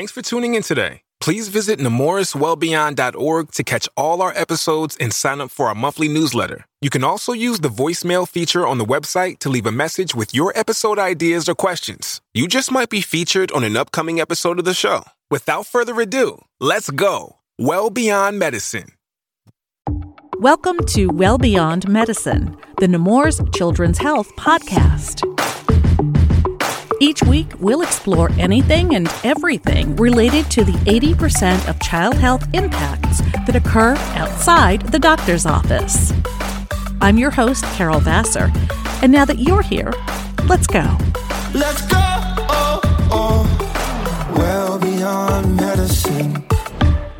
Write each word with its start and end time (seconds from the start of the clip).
Thanks 0.00 0.12
for 0.12 0.22
tuning 0.22 0.54
in 0.54 0.62
today. 0.62 1.02
Please 1.20 1.48
visit 1.48 1.78
nemourswellbeyond.org 1.78 3.52
to 3.52 3.62
catch 3.62 3.86
all 3.98 4.22
our 4.22 4.32
episodes 4.34 4.96
and 4.98 5.12
sign 5.12 5.42
up 5.42 5.50
for 5.50 5.66
our 5.66 5.74
monthly 5.74 6.08
newsletter. 6.08 6.64
You 6.80 6.88
can 6.88 7.04
also 7.04 7.34
use 7.34 7.60
the 7.60 7.68
voicemail 7.68 8.26
feature 8.26 8.66
on 8.66 8.78
the 8.78 8.86
website 8.86 9.40
to 9.40 9.50
leave 9.50 9.66
a 9.66 9.70
message 9.70 10.14
with 10.14 10.34
your 10.34 10.56
episode 10.56 10.98
ideas 10.98 11.50
or 11.50 11.54
questions. 11.54 12.22
You 12.32 12.48
just 12.48 12.72
might 12.72 12.88
be 12.88 13.02
featured 13.02 13.52
on 13.52 13.62
an 13.62 13.76
upcoming 13.76 14.22
episode 14.22 14.58
of 14.58 14.64
the 14.64 14.72
show. 14.72 15.04
Without 15.30 15.66
further 15.66 16.00
ado, 16.00 16.46
let's 16.60 16.88
go. 16.88 17.36
Well 17.58 17.90
Beyond 17.90 18.38
Medicine. 18.38 18.92
Welcome 20.38 20.78
to 20.94 21.08
Well 21.08 21.36
Beyond 21.36 21.90
Medicine, 21.90 22.56
the 22.78 22.88
Nemours 22.88 23.42
Children's 23.52 23.98
Health 23.98 24.34
Podcast. 24.36 25.26
Each 27.02 27.22
week, 27.22 27.52
we'll 27.58 27.80
explore 27.80 28.30
anything 28.32 28.94
and 28.94 29.08
everything 29.24 29.96
related 29.96 30.50
to 30.50 30.64
the 30.64 30.72
80% 30.84 31.66
of 31.66 31.80
child 31.80 32.14
health 32.14 32.46
impacts 32.52 33.22
that 33.46 33.56
occur 33.56 33.96
outside 34.16 34.82
the 34.82 34.98
doctor's 34.98 35.46
office. 35.46 36.12
I'm 37.00 37.16
your 37.16 37.30
host, 37.30 37.64
Carol 37.72 38.00
Vassar, 38.00 38.52
and 39.00 39.10
now 39.10 39.24
that 39.24 39.38
you're 39.38 39.62
here, 39.62 39.94
let's 40.46 40.66
go. 40.66 40.98
Let's 41.54 41.80
go. 41.86 41.96
Oh, 42.52 42.80
oh. 43.10 44.34
Well 44.36 44.78
beyond 44.78 45.56
medicine. 45.56 46.34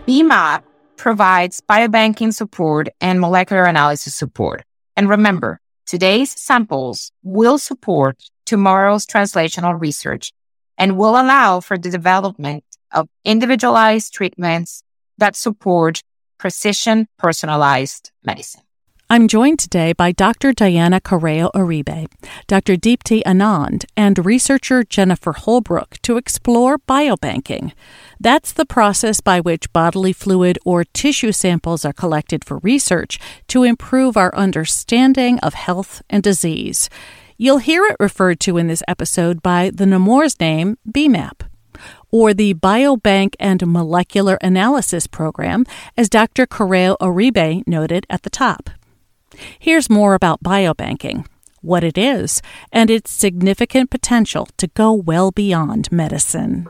BMAP 0.06 0.62
provides 0.98 1.62
biobanking 1.62 2.34
support 2.34 2.90
and 3.01 3.18
molecular 3.18 3.65
analysis 3.65 4.15
support. 4.15 4.62
And 4.95 5.09
remember, 5.09 5.59
today's 5.87 6.38
samples 6.38 7.12
will 7.23 7.56
support 7.56 8.18
tomorrow's 8.50 9.06
translational 9.06 9.80
research 9.80 10.32
and 10.77 10.98
will 10.98 11.10
allow 11.10 11.60
for 11.60 11.78
the 11.78 11.88
development 11.88 12.64
of 12.90 13.09
individualized 13.24 14.12
treatments 14.12 14.82
that 15.18 15.36
support 15.36 16.02
precision 16.36 17.06
personalized 17.16 18.10
medicine. 18.24 18.62
I'm 19.09 19.28
joined 19.28 19.60
today 19.60 19.93
by 19.93 20.10
Dr. 20.10 20.52
Diana 20.52 21.01
Corao-Uribe, 21.01 22.09
Dr. 22.48 22.74
Deepti 22.74 23.23
Anand, 23.24 23.84
and 23.96 24.24
researcher 24.24 24.82
Jennifer 24.82 25.32
Holbrook 25.32 25.98
to 26.02 26.16
explore 26.16 26.78
biobanking. 26.78 27.73
That's 28.18 28.52
the 28.52 28.66
process 28.66 29.21
by 29.21 29.38
which 29.40 29.73
bodily 29.73 30.12
fluid 30.12 30.59
or 30.65 30.82
tissue 30.84 31.32
samples 31.32 31.84
are 31.84 31.93
collected 31.93 32.45
for 32.45 32.59
research 32.59 33.21
to 33.48 33.62
improve 33.62 34.16
our 34.16 34.34
understanding 34.34 35.38
of 35.40 35.54
health 35.54 36.02
and 36.10 36.23
disease. 36.23 36.88
You'll 37.43 37.57
hear 37.57 37.87
it 37.87 37.96
referred 37.99 38.38
to 38.41 38.59
in 38.59 38.66
this 38.66 38.83
episode 38.87 39.43
by 39.43 39.71
the 39.73 39.87
Nemours 39.87 40.38
name 40.38 40.77
BMAP, 40.87 41.41
or 42.10 42.35
the 42.35 42.52
Biobank 42.52 43.35
and 43.41 43.66
Molecular 43.66 44.37
Analysis 44.43 45.07
Program, 45.07 45.65
as 45.96 46.11
Dr. 46.11 46.46
Corao-Uribe 46.46 47.66
noted 47.66 48.07
at 48.11 48.24
the 48.24 48.29
top. 48.29 48.68
Here's 49.59 49.88
more 49.88 50.13
about 50.13 50.43
biobanking, 50.43 51.24
what 51.63 51.83
it 51.83 51.96
is, 51.96 52.43
and 52.73 52.91
its 52.91 53.11
significant 53.11 53.88
potential 53.88 54.46
to 54.59 54.66
go 54.66 54.93
well 54.93 55.30
beyond 55.30 55.91
medicine. 55.91 56.68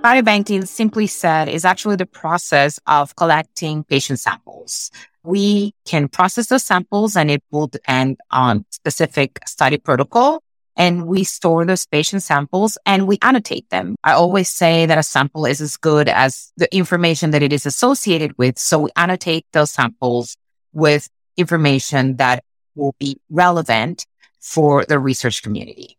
Biobanking, 0.00 0.68
simply 0.68 1.08
said, 1.08 1.48
is 1.48 1.64
actually 1.64 1.96
the 1.96 2.06
process 2.06 2.78
of 2.86 3.16
collecting 3.16 3.82
patient 3.82 4.20
samples 4.20 4.92
we 5.26 5.74
can 5.84 6.08
process 6.08 6.46
those 6.46 6.64
samples 6.64 7.16
and 7.16 7.30
it 7.30 7.42
will 7.50 7.66
depend 7.66 8.18
on 8.30 8.64
specific 8.70 9.40
study 9.46 9.76
protocol. 9.76 10.42
And 10.78 11.06
we 11.06 11.24
store 11.24 11.64
those 11.64 11.86
patient 11.86 12.22
samples 12.22 12.76
and 12.84 13.08
we 13.08 13.18
annotate 13.22 13.68
them. 13.70 13.96
I 14.04 14.12
always 14.12 14.50
say 14.50 14.84
that 14.84 14.98
a 14.98 15.02
sample 15.02 15.46
is 15.46 15.60
as 15.62 15.78
good 15.78 16.08
as 16.08 16.52
the 16.58 16.74
information 16.74 17.30
that 17.30 17.42
it 17.42 17.52
is 17.52 17.64
associated 17.64 18.36
with. 18.36 18.58
So 18.58 18.80
we 18.80 18.90
annotate 18.94 19.46
those 19.52 19.70
samples 19.70 20.36
with 20.74 21.08
information 21.36 22.16
that 22.16 22.44
will 22.74 22.94
be 22.98 23.18
relevant 23.30 24.06
for 24.38 24.84
the 24.84 24.98
research 24.98 25.42
community. 25.42 25.96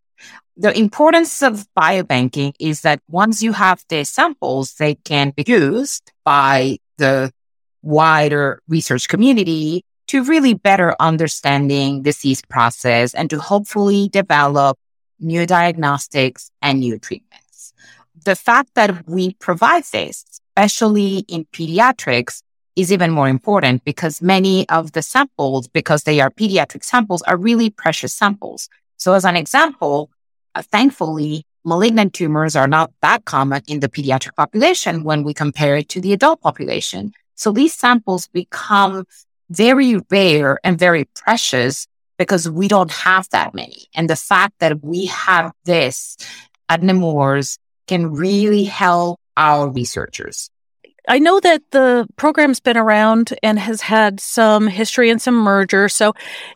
The 0.56 0.78
importance 0.78 1.42
of 1.42 1.68
biobanking 1.78 2.54
is 2.60 2.82
that 2.82 3.02
once 3.08 3.42
you 3.42 3.54
have 3.54 3.84
the 3.90 4.04
samples, 4.04 4.76
they 4.76 4.96
can 4.96 5.32
be 5.32 5.44
used 5.46 6.12
by 6.24 6.78
the 6.98 7.32
wider 7.82 8.62
research 8.68 9.08
community 9.08 9.84
to 10.08 10.24
really 10.24 10.54
better 10.54 10.96
understanding 11.00 12.02
disease 12.02 12.42
process 12.42 13.14
and 13.14 13.30
to 13.30 13.40
hopefully 13.40 14.10
develop 14.10 14.78
new 15.20 15.46
diagnostics 15.46 16.50
and 16.62 16.80
new 16.80 16.98
treatments. 16.98 17.74
The 18.24 18.36
fact 18.36 18.72
that 18.76 19.08
we 19.08 19.34
provide 19.36 19.84
this, 19.86 20.24
especially 20.56 21.20
in 21.28 21.46
pediatrics, 21.46 22.42
is 22.76 22.94
even 22.94 23.12
more 23.12 23.28
important 23.28 23.84
because 23.84 24.22
many 24.22 24.70
of 24.70 24.92
the 24.92 25.02
samples, 25.02 25.68
because 25.68 26.04
they 26.04 26.20
are 26.22 26.30
pediatric 26.30 26.84
samples, 26.84 27.22
are 27.24 27.36
really 27.36 27.70
precious 27.70 28.14
samples. 28.14 28.70
So 28.98 29.14
as 29.14 29.26
an 29.26 29.36
example, 29.36 30.12
uh, 30.54 30.62
thankfully, 30.62 31.44
malignant 31.66 32.14
tumors 32.14 32.56
are 32.56 32.68
not 32.68 32.92
that 33.02 33.26
common 33.26 33.62
in 33.68 33.80
the 33.80 33.90
pediatric 33.90 34.36
population 34.36 35.04
when 35.04 35.24
we 35.24 35.34
compare 35.34 35.76
it 35.76 35.90
to 35.90 36.02
the 36.02 36.14
adult 36.14 36.42
population. 36.42 37.14
So 37.38 37.52
these 37.52 37.74
samples 37.74 38.28
become 38.28 39.06
very 39.50 40.02
rare 40.09 40.59
and 40.64 40.78
very 40.78 41.06
precious 41.16 41.88
because 42.18 42.50
we 42.50 42.68
don't 42.68 42.92
have 42.92 43.30
that 43.30 43.53
many. 43.53 43.88
And 43.96 44.09
the 44.09 44.16
fact 44.16 44.56
that 44.59 44.84
we 44.84 45.06
have 45.06 45.53
this 45.64 46.18
at 46.68 46.81
Nemours 46.84 47.59
can 47.88 48.12
really 48.12 48.66
help 48.66 49.20
our 49.38 49.70
researchers. 49.70 50.50
I 51.09 51.20
know 51.20 51.40
that 51.40 51.62
the 51.72 52.06
program's 52.18 52.59
been 52.59 52.75
around 52.75 53.34
and 53.42 53.58
has 53.58 53.80
had 53.80 54.19
some 54.19 54.68
history 54.68 55.09
and 55.09 55.22
some 55.22 55.36
merger. 55.36 55.88
So 55.88 56.14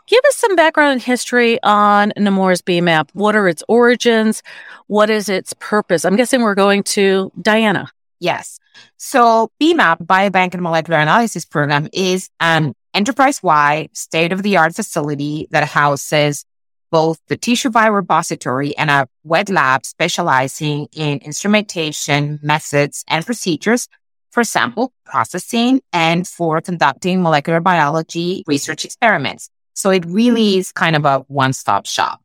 give 0.08 0.20
us 0.28 0.36
some 0.36 0.58
background 0.58 0.92
and 0.92 1.02
history 1.02 1.58
on 1.64 2.12
Nemours 2.18 2.62
BMAP. 2.62 3.12
What 3.14 3.36
are 3.36 3.48
its 3.48 3.64
origins? 3.70 4.44
What 4.88 5.10
is 5.10 5.30
its 5.30 5.54
purpose? 5.60 6.04
I'm 6.04 6.18
guessing 6.18 6.42
we're 6.42 6.56
going 6.56 6.84
to 6.84 7.32
Diana. 7.42 7.90
Yes. 8.22 8.60
So 8.98 9.50
BMAP, 9.60 10.06
Biobank 10.06 10.54
and 10.54 10.62
Molecular 10.62 11.00
Analysis 11.00 11.44
Program, 11.44 11.90
is 11.92 12.30
an 12.40 12.76
enterprise-wide 12.94 13.90
state-of-the-art 13.98 14.76
facility 14.76 15.48
that 15.50 15.68
houses 15.68 16.46
both 16.92 17.20
the 17.28 17.38
tissue 17.38 17.72
biorepository 17.72 18.74
and 18.78 18.92
a 18.92 19.08
wet 19.24 19.50
lab 19.50 19.86
specializing 19.86 20.88
in 20.94 21.18
instrumentation, 21.20 22.40
methods, 22.44 23.04
and 23.08 23.26
procedures 23.26 23.88
for 24.30 24.44
sample 24.44 24.94
processing 25.04 25.82
and 25.92 26.28
for 26.28 26.62
conducting 26.62 27.24
molecular 27.24 27.60
biology 27.60 28.44
research 28.46 28.86
experiments. 28.86 29.50
So 29.74 29.90
it 29.90 30.06
really 30.06 30.52
mm-hmm. 30.52 30.60
is 30.60 30.72
kind 30.72 30.96
of 30.96 31.06
a 31.06 31.20
one-stop 31.28 31.88
shop. 31.88 32.22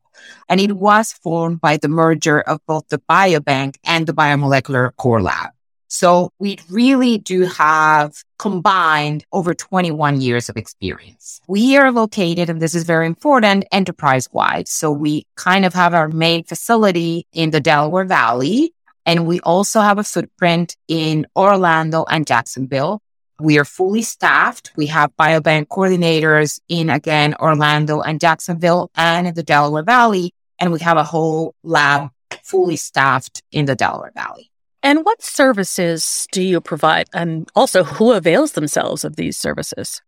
And 0.47 0.59
it 0.59 0.73
was 0.73 1.11
formed 1.11 1.59
by 1.59 1.77
the 1.77 1.87
merger 1.87 2.41
of 2.41 2.59
both 2.67 2.87
the 2.89 3.01
biobank 3.09 3.77
and 3.83 4.05
the 4.05 4.13
biomolecular 4.13 4.95
core 4.95 5.21
lab. 5.21 5.51
So 5.87 6.31
we 6.37 6.59
really 6.69 7.17
do 7.17 7.43
have 7.43 8.13
combined 8.37 9.25
over 9.31 9.53
21 9.53 10.21
years 10.21 10.49
of 10.49 10.57
experience. 10.57 11.41
We 11.47 11.77
are 11.77 11.91
located, 11.91 12.49
and 12.49 12.61
this 12.61 12.75
is 12.75 12.83
very 12.83 13.05
important, 13.05 13.65
enterprise 13.71 14.27
wide. 14.31 14.67
So 14.67 14.91
we 14.91 15.25
kind 15.35 15.65
of 15.65 15.73
have 15.73 15.93
our 15.93 16.09
main 16.09 16.43
facility 16.43 17.25
in 17.31 17.51
the 17.51 17.61
Delaware 17.61 18.05
Valley. 18.05 18.73
And 19.05 19.25
we 19.25 19.39
also 19.39 19.79
have 19.79 19.97
a 19.97 20.03
footprint 20.03 20.75
in 20.89 21.25
Orlando 21.35 22.03
and 22.09 22.27
Jacksonville. 22.27 23.01
We 23.39 23.57
are 23.57 23.65
fully 23.65 24.01
staffed. 24.01 24.71
We 24.75 24.87
have 24.87 25.15
biobank 25.15 25.67
coordinators 25.67 26.59
in 26.67 26.89
again, 26.89 27.33
Orlando 27.39 28.01
and 28.01 28.19
Jacksonville 28.19 28.91
and 28.95 29.27
in 29.27 29.35
the 29.35 29.43
Delaware 29.43 29.83
Valley. 29.83 30.33
And 30.59 30.73
we 30.73 30.79
have 30.79 30.97
a 30.97 31.03
whole 31.03 31.55
lab 31.63 32.09
fully 32.43 32.75
staffed 32.75 33.43
in 33.51 33.65
the 33.65 33.75
Delaware 33.75 34.11
Valley. 34.13 34.51
And 34.83 35.03
what 35.03 35.21
services 35.21 36.27
do 36.31 36.41
you 36.41 36.61
provide? 36.61 37.07
And 37.13 37.49
also, 37.55 37.83
who 37.83 38.11
avails 38.11 38.53
themselves 38.53 39.03
of 39.03 39.15
these 39.15 39.37
services? 39.37 40.01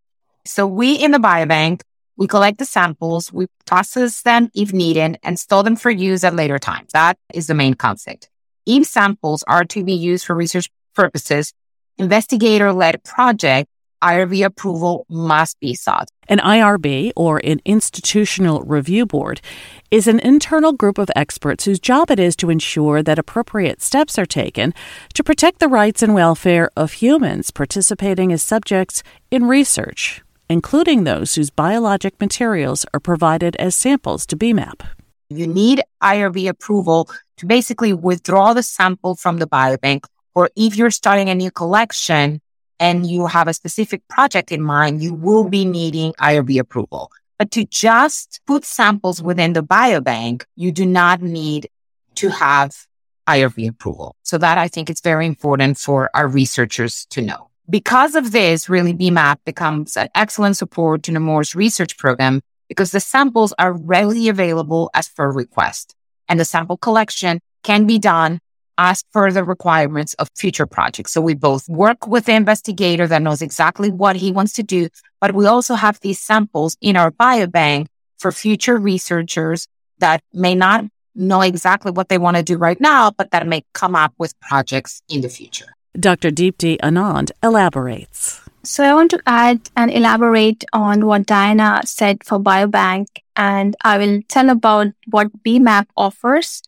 So, 0.45 0.67
we 0.67 0.95
in 0.95 1.11
the 1.11 1.17
biobank, 1.17 1.81
we 2.17 2.27
collect 2.27 2.57
the 2.59 2.65
samples, 2.65 3.31
we 3.31 3.47
process 3.65 4.21
them 4.21 4.49
if 4.53 4.73
needed, 4.73 5.17
and 5.23 5.39
store 5.39 5.63
them 5.63 5.75
for 5.75 5.89
use 5.89 6.23
at 6.23 6.35
later 6.35 6.59
times. 6.59 6.91
That 6.91 7.17
is 7.33 7.47
the 7.47 7.53
main 7.53 7.73
concept. 7.73 8.29
If 8.65 8.85
samples 8.85 9.43
are 9.47 9.63
to 9.65 9.83
be 9.83 9.93
used 9.93 10.25
for 10.25 10.35
research 10.35 10.69
purposes, 10.95 11.53
investigator 11.97 12.71
led 12.73 13.03
project 13.03 13.69
IRB 14.01 14.45
approval 14.45 15.05
must 15.09 15.59
be 15.59 15.73
sought. 15.73 16.09
An 16.27 16.39
IRB, 16.39 17.11
or 17.15 17.41
an 17.43 17.59
Institutional 17.65 18.61
Review 18.61 19.05
Board, 19.05 19.41
is 19.91 20.07
an 20.07 20.19
internal 20.19 20.73
group 20.73 20.97
of 20.97 21.09
experts 21.15 21.65
whose 21.65 21.79
job 21.79 22.11
it 22.11 22.19
is 22.19 22.35
to 22.37 22.49
ensure 22.49 23.01
that 23.01 23.19
appropriate 23.19 23.81
steps 23.81 24.17
are 24.17 24.25
taken 24.25 24.73
to 25.13 25.23
protect 25.23 25.59
the 25.59 25.67
rights 25.67 26.03
and 26.03 26.13
welfare 26.13 26.69
of 26.77 26.93
humans 26.93 27.51
participating 27.51 28.31
as 28.31 28.43
subjects 28.43 29.03
in 29.31 29.45
research, 29.45 30.21
including 30.49 31.03
those 31.03 31.35
whose 31.35 31.49
biologic 31.49 32.19
materials 32.19 32.85
are 32.93 32.99
provided 32.99 33.55
as 33.55 33.75
samples 33.75 34.25
to 34.27 34.37
BMAP. 34.37 34.81
You 35.29 35.45
need 35.45 35.83
IRB 36.01 36.49
approval 36.49 37.09
to 37.37 37.45
basically 37.45 37.93
withdraw 37.93 38.53
the 38.53 38.63
sample 38.63 39.15
from 39.15 39.37
the 39.37 39.47
biobank. 39.47 40.05
Or 40.33 40.49
if 40.55 40.75
you're 40.75 40.91
starting 40.91 41.29
a 41.29 41.35
new 41.35 41.51
collection 41.51 42.41
and 42.79 43.05
you 43.09 43.27
have 43.27 43.47
a 43.47 43.53
specific 43.53 44.07
project 44.07 44.51
in 44.51 44.61
mind, 44.61 45.03
you 45.03 45.13
will 45.13 45.47
be 45.49 45.65
needing 45.65 46.13
IRB 46.13 46.59
approval. 46.59 47.11
But 47.37 47.51
to 47.51 47.65
just 47.65 48.41
put 48.45 48.65
samples 48.65 49.21
within 49.21 49.53
the 49.53 49.63
biobank, 49.63 50.43
you 50.55 50.71
do 50.71 50.85
not 50.85 51.21
need 51.21 51.69
to 52.15 52.29
have 52.29 52.75
IRB 53.27 53.69
approval. 53.69 54.15
So 54.23 54.37
that 54.37 54.57
I 54.57 54.67
think 54.67 54.89
is 54.89 55.01
very 55.01 55.25
important 55.25 55.77
for 55.77 56.09
our 56.13 56.27
researchers 56.27 57.05
to 57.11 57.21
know. 57.21 57.49
Because 57.69 58.15
of 58.15 58.31
this, 58.31 58.67
really 58.67 58.93
BMAP 58.93 59.37
becomes 59.45 59.95
an 59.95 60.09
excellent 60.15 60.57
support 60.57 61.03
to 61.03 61.11
Nemours 61.11 61.55
research 61.55 61.97
program 61.97 62.41
because 62.67 62.91
the 62.91 62.99
samples 62.99 63.53
are 63.59 63.73
readily 63.73 64.27
available 64.27 64.89
as 64.93 65.07
per 65.07 65.31
request 65.31 65.95
and 66.27 66.39
the 66.39 66.45
sample 66.45 66.77
collection 66.77 67.39
can 67.63 67.85
be 67.85 67.99
done 67.99 68.39
as 68.79 69.03
per 69.11 69.29
the 69.29 69.43
requirements 69.43 70.13
of 70.15 70.29
future 70.35 70.65
projects. 70.65 71.11
So 71.11 71.19
we 71.19 71.35
both 71.35 71.67
work 71.67 72.07
with 72.07 72.25
the 72.25 72.33
investigator 72.33 73.05
that 73.07 73.21
knows 73.21 73.41
exactly 73.41 73.91
what 73.91 74.15
he 74.15 74.31
wants 74.31 74.53
to 74.53 74.63
do, 74.63 74.87
but 75.19 75.35
we 75.35 75.45
also 75.45 75.75
have 75.75 75.99
these 75.99 76.19
samples 76.19 76.77
in 76.79 76.95
our 76.95 77.11
biobank 77.11 77.87
for 78.17 78.31
future 78.31 78.77
researchers 78.77 79.67
that 79.99 80.23
may 80.33 80.55
not 80.55 80.85
know 81.13 81.41
exactly 81.41 81.91
what 81.91 82.07
they 82.07 82.17
want 82.17 82.37
to 82.37 82.43
do 82.43 82.55
right 82.57 82.79
now, 82.79 83.11
but 83.11 83.31
that 83.31 83.45
may 83.45 83.63
come 83.73 83.95
up 83.95 84.13
with 84.17 84.39
projects 84.39 85.01
in 85.09 85.19
the 85.19 85.29
future. 85.29 85.67
Dr. 85.99 86.31
Deepti 86.31 86.77
Anand 86.77 87.31
elaborates. 87.43 88.39
So 88.63 88.83
I 88.85 88.93
want 88.93 89.11
to 89.11 89.21
add 89.25 89.69
and 89.75 89.91
elaborate 89.91 90.63
on 90.71 91.05
what 91.05 91.25
Diana 91.25 91.81
said 91.83 92.23
for 92.23 92.39
Biobank, 92.39 93.07
and 93.35 93.75
I 93.83 93.97
will 93.97 94.21
tell 94.29 94.49
about 94.49 94.87
what 95.07 95.43
BMAP 95.43 95.87
offers. 95.97 96.61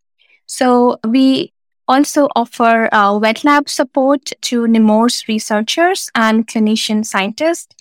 So 0.45 0.99
we 1.07 1.53
also 1.91 2.29
offer 2.37 2.87
uh, 2.93 3.17
wet 3.21 3.43
lab 3.43 3.67
support 3.67 4.31
to 4.41 4.65
Nemours 4.65 5.25
researchers 5.27 6.09
and 6.15 6.47
clinician 6.47 7.05
scientists. 7.05 7.75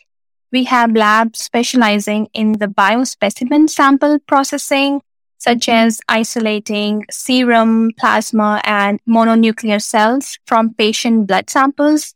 We 0.50 0.64
have 0.64 0.96
labs 0.96 1.38
specializing 1.38 2.28
in 2.34 2.52
the 2.58 2.66
biospecimen 2.66 3.70
sample 3.70 4.18
processing, 4.26 5.00
such 5.38 5.68
as 5.68 6.00
isolating 6.08 7.04
serum, 7.08 7.92
plasma, 8.00 8.60
and 8.64 8.98
mononuclear 9.08 9.80
cells 9.80 10.38
from 10.44 10.74
patient 10.74 11.28
blood 11.28 11.48
samples, 11.48 12.12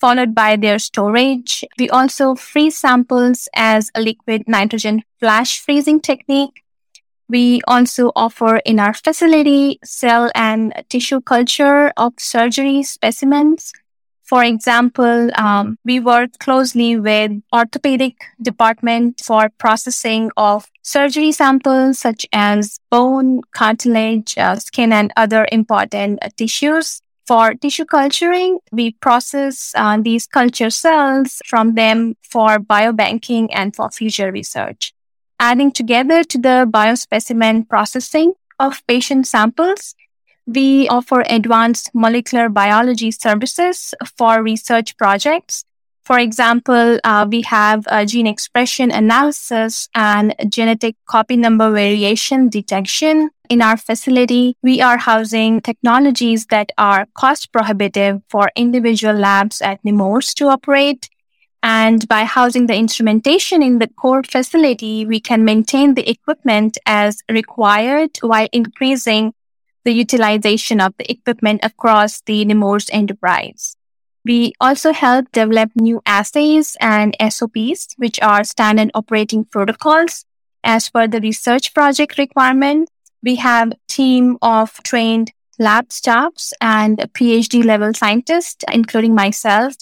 followed 0.00 0.36
by 0.36 0.54
their 0.54 0.78
storage. 0.78 1.64
We 1.76 1.90
also 1.90 2.36
freeze 2.36 2.78
samples 2.78 3.48
as 3.52 3.90
a 3.96 4.00
liquid 4.00 4.44
nitrogen 4.46 5.02
flash 5.18 5.58
freezing 5.58 6.00
technique. 6.00 6.61
We 7.28 7.60
also 7.66 8.12
offer 8.14 8.56
in 8.58 8.78
our 8.78 8.94
facility 8.94 9.78
cell 9.84 10.30
and 10.34 10.72
tissue 10.88 11.20
culture 11.20 11.92
of 11.96 12.14
surgery 12.18 12.82
specimens 12.82 13.72
for 14.32 14.42
example, 14.44 15.28
um, 15.36 15.76
we 15.84 16.00
work 16.00 16.38
closely 16.38 16.98
with 16.98 17.32
orthopedic 17.54 18.16
department 18.40 19.20
for 19.22 19.50
processing 19.58 20.30
of 20.38 20.70
surgery 20.82 21.32
samples 21.32 21.98
such 21.98 22.26
as 22.32 22.78
bone, 22.90 23.42
cartilage, 23.54 24.38
uh, 24.38 24.56
skin, 24.56 24.90
and 24.90 25.12
other 25.18 25.46
important 25.52 26.20
uh, 26.22 26.30
tissues. 26.34 27.02
For 27.26 27.52
tissue 27.52 27.84
culturing, 27.84 28.58
we 28.72 28.92
process 28.92 29.72
uh, 29.76 29.98
these 30.00 30.26
culture 30.26 30.70
cells 30.70 31.42
from 31.44 31.74
them 31.74 32.14
for 32.22 32.58
biobanking 32.58 33.48
and 33.52 33.76
for 33.76 33.90
future 33.90 34.32
research. 34.32 34.94
Adding 35.42 35.72
together 35.72 36.22
to 36.22 36.38
the 36.38 36.70
biospecimen 36.70 37.68
processing 37.68 38.34
of 38.60 38.80
patient 38.86 39.26
samples, 39.26 39.96
we 40.46 40.86
offer 40.86 41.24
advanced 41.28 41.90
molecular 41.92 42.48
biology 42.48 43.10
services 43.10 43.92
for 44.16 44.40
research 44.40 44.96
projects. 44.96 45.64
For 46.04 46.20
example, 46.20 47.00
uh, 47.02 47.26
we 47.28 47.42
have 47.42 47.88
gene 48.06 48.28
expression 48.28 48.92
analysis 48.92 49.88
and 49.96 50.32
genetic 50.48 50.94
copy 51.06 51.36
number 51.36 51.72
variation 51.72 52.48
detection. 52.48 53.30
In 53.50 53.62
our 53.62 53.76
facility, 53.76 54.56
we 54.62 54.80
are 54.80 54.98
housing 54.98 55.60
technologies 55.60 56.46
that 56.50 56.70
are 56.78 57.08
cost 57.14 57.50
prohibitive 57.50 58.22
for 58.28 58.52
individual 58.54 59.14
labs 59.16 59.60
at 59.60 59.84
Nemours 59.84 60.34
to 60.34 60.46
operate. 60.46 61.10
And 61.62 62.08
by 62.08 62.24
housing 62.24 62.66
the 62.66 62.74
instrumentation 62.74 63.62
in 63.62 63.78
the 63.78 63.86
core 63.86 64.24
facility, 64.24 65.06
we 65.06 65.20
can 65.20 65.44
maintain 65.44 65.94
the 65.94 66.08
equipment 66.10 66.76
as 66.86 67.22
required 67.30 68.18
while 68.20 68.48
increasing 68.52 69.34
the 69.84 69.92
utilization 69.92 70.80
of 70.80 70.94
the 70.98 71.10
equipment 71.10 71.60
across 71.62 72.20
the 72.22 72.44
Nemours 72.44 72.88
enterprise. 72.92 73.76
We 74.24 74.52
also 74.60 74.92
help 74.92 75.32
develop 75.32 75.70
new 75.74 76.00
assays 76.06 76.76
and 76.80 77.16
SOPs, 77.20 77.94
which 77.96 78.20
are 78.22 78.44
standard 78.44 78.90
operating 78.94 79.44
protocols. 79.44 80.24
As 80.62 80.88
per 80.88 81.08
the 81.08 81.20
research 81.20 81.74
project 81.74 82.18
requirement, 82.18 82.88
we 83.22 83.36
have 83.36 83.72
a 83.72 83.76
team 83.88 84.38
of 84.40 84.80
trained 84.84 85.32
lab 85.58 85.92
staffs 85.92 86.52
and 86.60 86.98
PhD 86.98 87.64
level 87.64 87.92
scientists, 87.94 88.64
including 88.72 89.14
myself. 89.14 89.74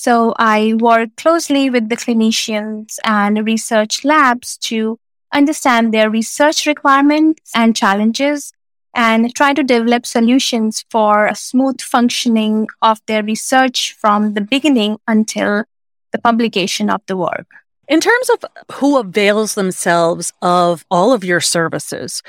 So 0.00 0.32
I 0.38 0.74
work 0.74 1.16
closely 1.16 1.70
with 1.70 1.88
the 1.88 1.96
clinicians 1.96 2.98
and 3.02 3.44
research 3.44 4.04
labs 4.04 4.56
to 4.58 4.96
understand 5.34 5.92
their 5.92 6.08
research 6.08 6.66
requirements 6.66 7.50
and 7.52 7.74
challenges 7.74 8.52
and 8.94 9.34
try 9.34 9.54
to 9.54 9.64
develop 9.64 10.06
solutions 10.06 10.84
for 10.88 11.26
a 11.26 11.34
smooth 11.34 11.80
functioning 11.80 12.68
of 12.80 13.00
their 13.06 13.24
research 13.24 13.92
from 13.94 14.34
the 14.34 14.40
beginning 14.40 14.98
until 15.08 15.64
the 16.12 16.18
publication 16.18 16.90
of 16.90 17.02
the 17.06 17.16
work. 17.16 17.48
In 17.88 18.00
terms 18.00 18.30
of 18.30 18.44
who 18.74 18.98
avails 18.98 19.56
themselves 19.56 20.32
of 20.40 20.84
all 20.92 21.12
of 21.12 21.24
your 21.24 21.40
services, 21.40 22.22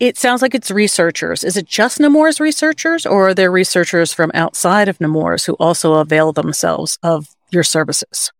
it 0.00 0.16
sounds 0.16 0.42
like 0.42 0.54
it's 0.54 0.70
researchers. 0.70 1.44
Is 1.44 1.56
it 1.56 1.66
just 1.66 2.00
Nemours 2.00 2.40
researchers 2.40 3.06
or 3.06 3.28
are 3.28 3.34
there 3.34 3.50
researchers 3.50 4.12
from 4.12 4.30
outside 4.34 4.88
of 4.88 5.00
Nemours 5.00 5.44
who 5.44 5.54
also 5.54 5.94
avail 5.94 6.32
themselves 6.32 6.98
of 7.02 7.28
your 7.50 7.62
services? 7.62 8.32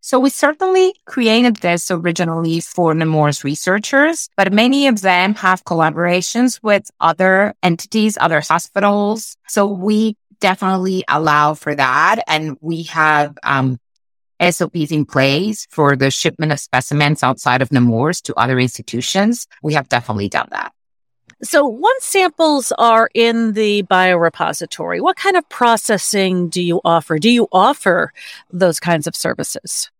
So 0.00 0.20
we 0.20 0.28
certainly 0.30 0.94
created 1.06 1.56
this 1.56 1.90
originally 1.90 2.60
for 2.60 2.94
Nemours 2.94 3.42
researchers, 3.42 4.28
but 4.36 4.52
many 4.52 4.86
of 4.86 5.00
them 5.00 5.34
have 5.36 5.64
collaborations 5.64 6.62
with 6.62 6.90
other 7.00 7.54
entities, 7.62 8.18
other 8.20 8.40
hospitals. 8.40 9.36
So 9.48 9.66
we 9.66 10.16
definitely 10.40 11.04
allow 11.08 11.54
for 11.54 11.74
that. 11.74 12.22
And 12.28 12.58
we 12.60 12.82
have, 12.84 13.36
um, 13.42 13.78
SOPs 14.42 14.90
in 14.90 15.06
place 15.06 15.66
for 15.70 15.96
the 15.96 16.10
shipment 16.10 16.52
of 16.52 16.60
specimens 16.60 17.22
outside 17.22 17.62
of 17.62 17.72
Nemours 17.72 18.20
to 18.22 18.34
other 18.34 18.58
institutions. 18.58 19.46
We 19.62 19.74
have 19.74 19.88
definitely 19.88 20.28
done 20.28 20.48
that. 20.50 20.72
So 21.44 21.66
once 21.66 22.06
samples 22.06 22.72
are 22.78 23.10
in 23.12 23.52
the 23.52 23.82
biorepository, 23.82 25.02
what 25.02 25.16
kind 25.16 25.36
of 25.36 25.46
processing 25.50 26.48
do 26.48 26.62
you 26.62 26.80
offer? 26.86 27.18
Do 27.18 27.28
you 27.28 27.48
offer 27.52 28.14
those 28.50 28.80
kinds 28.80 29.06
of 29.06 29.14
services? 29.14 29.90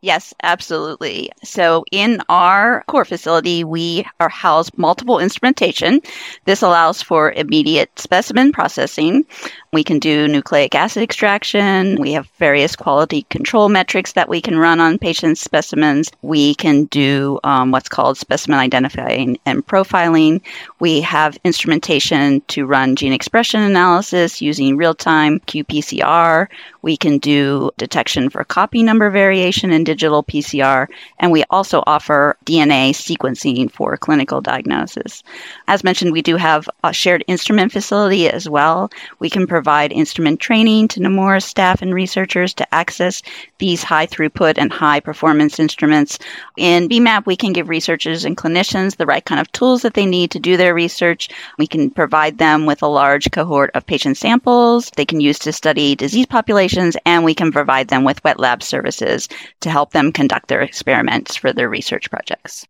Yes, 0.00 0.32
absolutely. 0.44 1.32
So 1.42 1.84
in 1.90 2.20
our 2.28 2.84
core 2.86 3.04
facility, 3.04 3.64
we 3.64 4.06
are 4.20 4.28
housed 4.28 4.78
multiple 4.78 5.18
instrumentation. 5.18 6.00
This 6.44 6.62
allows 6.62 7.02
for 7.02 7.32
immediate 7.32 7.90
specimen 7.98 8.52
processing. 8.52 9.26
We 9.72 9.82
can 9.82 9.98
do 9.98 10.28
nucleic 10.28 10.76
acid 10.76 11.02
extraction. 11.02 11.96
We 12.00 12.12
have 12.12 12.28
various 12.38 12.76
quality 12.76 13.22
control 13.28 13.68
metrics 13.68 14.12
that 14.12 14.28
we 14.28 14.40
can 14.40 14.56
run 14.56 14.78
on 14.78 14.98
patient 14.98 15.36
specimens. 15.36 16.12
We 16.22 16.54
can 16.54 16.84
do 16.84 17.40
um, 17.42 17.72
what's 17.72 17.88
called 17.88 18.18
specimen 18.18 18.60
identifying 18.60 19.36
and 19.46 19.66
profiling. 19.66 20.40
We 20.78 21.00
have 21.00 21.36
instrumentation 21.44 22.40
to 22.48 22.66
run 22.66 22.94
gene 22.94 23.12
expression 23.12 23.62
analysis 23.62 24.40
using 24.40 24.76
real 24.76 24.94
time 24.94 25.40
qPCR. 25.40 26.46
We 26.82 26.96
can 26.96 27.18
do 27.18 27.72
detection 27.78 28.30
for 28.30 28.44
copy 28.44 28.84
number 28.84 29.10
variation 29.10 29.72
in 29.72 29.87
digital 29.88 30.22
PCR. 30.22 30.86
And 31.18 31.32
we 31.32 31.44
also 31.48 31.82
offer 31.86 32.36
DNA 32.44 32.90
sequencing 32.90 33.70
for 33.70 33.96
clinical 33.96 34.42
diagnosis. 34.42 35.22
As 35.66 35.82
mentioned, 35.82 36.12
we 36.12 36.20
do 36.20 36.36
have 36.36 36.68
a 36.84 36.92
shared 36.92 37.24
instrument 37.26 37.72
facility 37.72 38.28
as 38.28 38.50
well. 38.50 38.90
We 39.18 39.30
can 39.30 39.46
provide 39.46 39.90
instrument 39.92 40.40
training 40.40 40.88
to 40.88 41.00
Nemours 41.00 41.46
staff 41.46 41.80
and 41.80 41.94
researchers 41.94 42.52
to 42.54 42.74
access 42.74 43.22
these 43.58 43.82
high 43.82 44.06
throughput 44.06 44.58
and 44.58 44.70
high 44.70 45.00
performance 45.00 45.58
instruments. 45.58 46.18
In 46.58 46.88
BMAP, 46.90 47.24
we 47.24 47.36
can 47.36 47.54
give 47.54 47.70
researchers 47.70 48.26
and 48.26 48.36
clinicians 48.36 48.96
the 48.96 49.06
right 49.06 49.24
kind 49.24 49.40
of 49.40 49.50
tools 49.52 49.80
that 49.82 49.94
they 49.94 50.04
need 50.04 50.30
to 50.32 50.38
do 50.38 50.58
their 50.58 50.74
research. 50.74 51.30
We 51.56 51.66
can 51.66 51.88
provide 51.90 52.36
them 52.36 52.66
with 52.66 52.82
a 52.82 52.94
large 53.00 53.30
cohort 53.30 53.70
of 53.74 53.86
patient 53.86 54.18
samples 54.18 54.90
they 54.96 55.06
can 55.06 55.20
use 55.20 55.38
to 55.38 55.52
study 55.52 55.94
disease 55.94 56.26
populations, 56.26 56.96
and 57.06 57.24
we 57.24 57.34
can 57.34 57.50
provide 57.52 57.88
them 57.88 58.04
with 58.04 58.22
wet 58.24 58.38
lab 58.38 58.62
services 58.62 59.28
to 59.60 59.70
help 59.70 59.77
them 59.86 60.12
conduct 60.12 60.48
their 60.48 60.62
experiments 60.62 61.36
for 61.36 61.52
their 61.52 61.68
research 61.68 62.10
projects. 62.10 62.66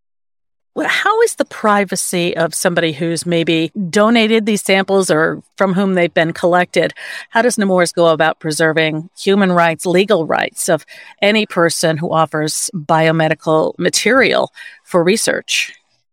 how 0.87 1.21
is 1.23 1.35
the 1.35 1.45
privacy 1.45 2.37
of 2.37 2.55
somebody 2.55 2.93
who's 2.93 3.27
maybe 3.27 3.73
donated 3.91 4.47
these 4.47 4.62
samples 4.62 5.11
or 5.11 5.43
from 5.57 5.75
whom 5.75 5.95
they've 5.95 6.15
been 6.15 6.33
collected? 6.33 6.95
How 7.31 7.43
does 7.43 7.59
Nemours 7.59 7.91
go 7.91 8.07
about 8.09 8.38
preserving 8.38 9.11
human 9.19 9.50
rights, 9.50 9.87
legal 9.87 10.25
rights 10.25 10.69
of 10.69 10.87
any 11.21 11.47
person 11.47 11.97
who 11.97 12.12
offers 12.12 12.71
biomedical 12.75 13.77
material 13.77 14.53
for 14.85 15.03
research? 15.03 15.73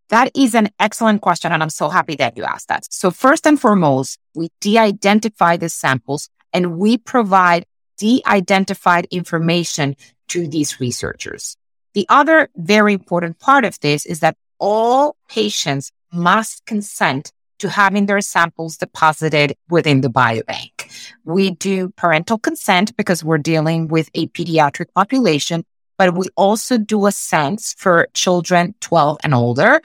That 0.09 0.31
is 0.35 0.55
an 0.55 0.69
excellent 0.79 1.21
question, 1.21 1.51
and 1.51 1.63
I'm 1.63 1.69
so 1.69 1.89
happy 1.89 2.15
that 2.15 2.37
you 2.37 2.43
asked 2.43 2.67
that. 2.67 2.91
So, 2.91 3.09
first 3.11 3.45
and 3.47 3.59
foremost, 3.59 4.19
we 4.35 4.49
de 4.61 4.77
identify 4.77 5.57
the 5.57 5.69
samples 5.69 6.29
and 6.53 6.77
we 6.77 6.97
provide 6.97 7.65
de 7.97 8.21
identified 8.25 9.07
information 9.11 9.95
to 10.27 10.47
these 10.47 10.79
researchers. 10.79 11.57
The 11.93 12.05
other 12.09 12.49
very 12.55 12.93
important 12.93 13.39
part 13.39 13.63
of 13.63 13.79
this 13.79 14.05
is 14.05 14.19
that 14.19 14.37
all 14.59 15.15
patients 15.29 15.91
must 16.11 16.65
consent 16.65 17.31
to 17.59 17.69
having 17.69 18.05
their 18.05 18.21
samples 18.21 18.77
deposited 18.77 19.55
within 19.69 20.01
the 20.01 20.09
biobank. 20.09 21.13
We 21.23 21.51
do 21.51 21.89
parental 21.89 22.37
consent 22.37 22.95
because 22.97 23.23
we're 23.23 23.37
dealing 23.37 23.87
with 23.87 24.09
a 24.13 24.27
pediatric 24.27 24.93
population, 24.93 25.63
but 25.97 26.15
we 26.15 26.27
also 26.35 26.77
do 26.77 27.05
assent 27.05 27.75
for 27.77 28.07
children 28.13 28.75
12 28.81 29.19
and 29.23 29.33
older. 29.33 29.81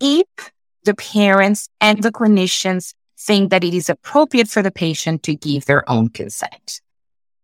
If 0.00 0.26
the 0.84 0.94
parents 0.94 1.68
and 1.80 2.02
the 2.02 2.12
clinicians 2.12 2.94
think 3.18 3.50
that 3.50 3.64
it 3.64 3.74
is 3.74 3.90
appropriate 3.90 4.48
for 4.48 4.62
the 4.62 4.70
patient 4.70 5.22
to 5.24 5.34
give 5.34 5.66
their 5.66 5.88
own 5.90 6.08
consent. 6.08 6.80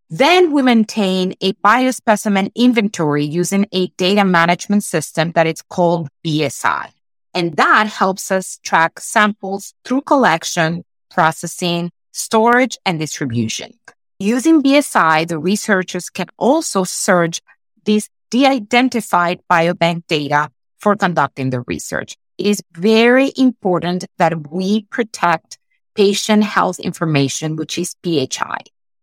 Then 0.08 0.52
we 0.52 0.62
maintain 0.62 1.34
a 1.40 1.52
biospecimen 1.54 2.54
inventory 2.54 3.24
using 3.24 3.66
a 3.72 3.88
data 3.96 4.24
management 4.24 4.84
system 4.84 5.32
that 5.32 5.48
is 5.48 5.62
called 5.62 6.08
BSI. 6.24 6.90
And 7.34 7.56
that 7.56 7.88
helps 7.88 8.30
us 8.30 8.58
track 8.62 9.00
samples 9.00 9.74
through 9.84 10.02
collection, 10.02 10.84
processing, 11.10 11.90
storage, 12.12 12.78
and 12.86 13.00
distribution. 13.00 13.72
Using 14.20 14.62
BSI, 14.62 15.26
the 15.26 15.40
researchers 15.40 16.08
can 16.08 16.28
also 16.38 16.84
search 16.84 17.40
these 17.84 18.08
de-identified 18.30 19.40
biobank 19.50 20.06
data 20.06 20.50
for 20.78 20.94
conducting 20.94 21.50
the 21.50 21.62
research. 21.62 22.16
It 22.38 22.46
is 22.46 22.62
very 22.72 23.32
important 23.36 24.04
that 24.18 24.52
we 24.52 24.84
protect 24.84 25.58
patient 25.96 26.44
health 26.44 26.78
information, 26.78 27.56
which 27.56 27.76
is 27.76 27.96
PHI. 28.04 28.58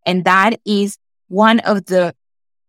And 0.06 0.26
that 0.26 0.60
is 0.66 0.98
one 1.28 1.60
of 1.62 1.86
the 1.86 2.14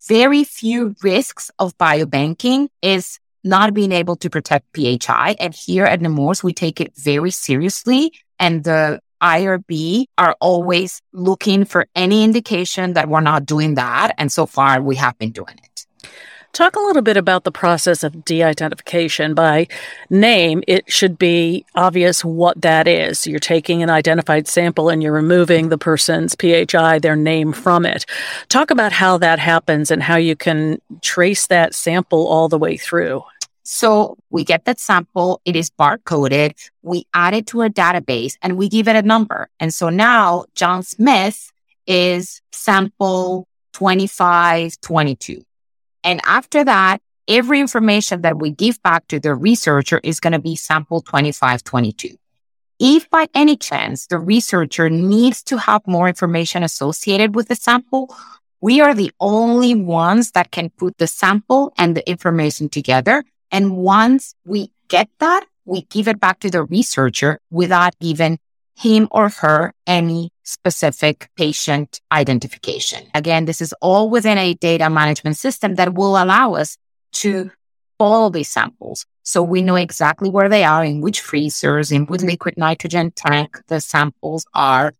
very 0.07 0.45
few 0.45 0.95
risks 1.03 1.51
of 1.59 1.77
biobanking 1.79 2.69
is 2.83 3.19
not 3.43 3.75
being 3.75 3.93
able 3.93 4.17
to 4.17 4.31
protect 4.31 4.67
PHI. 4.75 5.37
And 5.39 5.55
here 5.55 5.85
at 5.85 6.01
Nemours, 6.01 6.43
we 6.43 6.53
take 6.53 6.81
it 6.81 6.97
very 6.97 7.31
seriously. 7.31 8.13
And 8.39 8.65
the 8.65 9.01
IRB 9.23 10.07
are 10.19 10.37
always 10.41 11.01
looking 11.13 11.65
for 11.65 11.87
any 11.95 12.25
indication 12.25 12.95
that 12.95 13.09
we're 13.09 13.21
not 13.21 13.47
doing 13.47 13.75
that. 13.75 14.15
And 14.19 14.31
so 14.31 14.47
far, 14.47 14.81
we 14.83 14.97
have 14.97 15.17
been 15.19 15.31
doing 15.31 15.59
it. 15.63 15.74
Talk 16.55 16.77
a 16.77 16.81
little 16.81 17.03
bit 17.03 17.17
about 17.17 17.43
the 17.43 17.51
process 17.51 18.05
of 18.05 18.25
de 18.25 18.45
identification. 18.45 19.35
By 19.35 19.67
name, 20.09 20.63
it 20.69 20.85
should 20.89 21.19
be 21.19 21.67
obvious 21.75 22.25
what 22.25 22.61
that 22.63 22.87
is. 22.87 23.27
You're 23.27 23.41
taking 23.41 23.83
an 23.83 23.91
identified 23.91 24.47
sample 24.47 24.89
and 24.89 25.03
you're 25.03 25.11
removing 25.11 25.69
the 25.69 25.79
person's 25.79 26.37
PHI, 26.41 27.01
their 27.01 27.17
name 27.17 27.53
from 27.53 27.85
it. 27.85 28.07
Talk 28.51 28.71
about 28.71 28.93
how 28.93 29.19
that 29.19 29.41
happens 29.41 29.91
and 29.91 30.01
how 30.01 30.15
you 30.15 30.37
can 30.37 30.81
trace 31.03 31.49
that 31.49 31.75
sample 31.75 32.25
all 32.29 32.49
the 32.49 32.57
way 32.57 32.77
through. 32.77 33.25
So 33.65 34.17
we 34.31 34.45
get 34.45 34.65
that 34.67 34.79
sample, 34.79 35.41
it 35.45 35.57
is 35.57 35.71
barcoded, 35.71 36.53
we 36.83 37.05
add 37.15 37.35
it 37.35 37.49
to 37.49 37.63
a 37.63 37.69
database 37.69 38.37
and 38.43 38.57
we 38.57 38.69
give 38.69 38.87
it 38.87 38.95
a 38.95 39.03
number. 39.03 39.49
And 39.59 39.75
so 39.75 39.89
now 39.89 40.45
John 40.55 40.85
Smith 40.85 41.51
is 41.89 42.43
sample 42.53 43.49
2522. 43.73 45.45
And 46.05 46.21
after 46.25 46.63
that, 46.65 47.01
every 47.27 47.59
information 47.59 48.21
that 48.23 48.39
we 48.39 48.51
give 48.51 48.81
back 48.83 49.09
to 49.09 49.19
the 49.19 49.35
researcher 49.35 50.01
is 50.05 50.21
going 50.21 50.35
to 50.35 50.39
be 50.39 50.55
sample 50.55 51.01
2522. 51.01 52.17
If 52.79 53.09
by 53.09 53.29
any 53.35 53.57
chance 53.57 54.07
the 54.07 54.19
researcher 54.19 54.91
needs 54.91 55.43
to 55.45 55.57
have 55.57 55.87
more 55.87 56.09
information 56.09 56.63
associated 56.63 57.35
with 57.35 57.49
the 57.49 57.55
sample, 57.55 58.15
we 58.61 58.81
are 58.81 58.95
the 58.95 59.13
only 59.21 59.75
ones 59.75 60.33
that 60.33 60.51
can 60.51 60.71
put 60.71 60.99
the 60.99 61.07
sample 61.07 61.73
and 61.79 61.97
the 61.97 62.09
information 62.09 62.69
together. 62.69 63.25
And 63.51 63.77
once 63.77 64.35
we 64.45 64.71
get 64.89 65.09
that, 65.21 65.47
we 65.65 65.83
give 65.83 66.09
it 66.09 66.21
back 66.21 66.41
to 66.41 66.51
the 66.51 66.65
researcher 66.65 67.41
without 67.51 67.99
giving 68.01 68.39
him 68.77 69.09
or 69.11 69.29
her 69.29 69.73
any 69.87 70.31
specific 70.43 71.29
patient 71.37 72.01
identification. 72.13 73.07
Again, 73.15 73.45
this 73.45 73.61
is 73.61 73.75
all 73.81 74.11
within 74.11 74.39
a 74.39 74.55
data 74.55 74.91
management 74.91 75.37
system 75.37 75.77
that 75.77 75.95
will 75.95 76.17
allow 76.17 76.55
us 76.55 76.77
to 77.13 77.51
follow 77.99 78.31
these 78.31 78.51
samples. 78.51 79.07
So 79.23 79.43
we 79.43 79.63
know 79.63 79.77
exactly 79.77 80.29
where 80.29 80.49
they 80.49 80.65
are, 80.65 80.85
in 80.85 81.01
which 81.01 81.21
freezers, 81.21 81.93
in 81.93 82.07
which 82.07 82.23
liquid 82.23 82.55
nitrogen 82.57 83.13
tank 83.13 83.61
the 83.69 83.81
samples 83.81 84.45
are. 84.53 84.95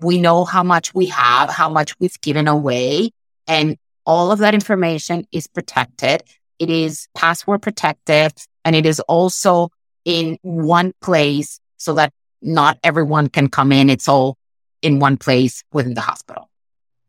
We 0.00 0.20
know 0.20 0.44
how 0.44 0.62
much 0.62 0.94
we 0.94 1.06
have, 1.06 1.50
how 1.50 1.68
much 1.68 1.98
we've 1.98 2.20
given 2.20 2.48
away, 2.48 3.10
and 3.46 3.76
all 4.04 4.32
of 4.32 4.40
that 4.40 4.54
information 4.54 5.26
is 5.32 5.46
protected. 5.46 6.22
It 6.58 6.68
is 6.68 7.08
password 7.14 7.62
protected 7.62 8.32
and 8.64 8.76
it 8.76 8.84
is 8.84 9.00
also 9.00 9.70
in 10.04 10.38
one 10.42 10.92
place 11.00 11.60
so 11.76 11.94
that 11.94 12.12
not 12.42 12.78
everyone 12.82 13.28
can 13.28 13.48
come 13.48 13.72
in. 13.72 13.90
It's 13.90 14.08
all 14.08 14.36
in 14.82 14.98
one 14.98 15.16
place 15.16 15.62
within 15.72 15.94
the 15.94 16.00
hospital. 16.00 16.48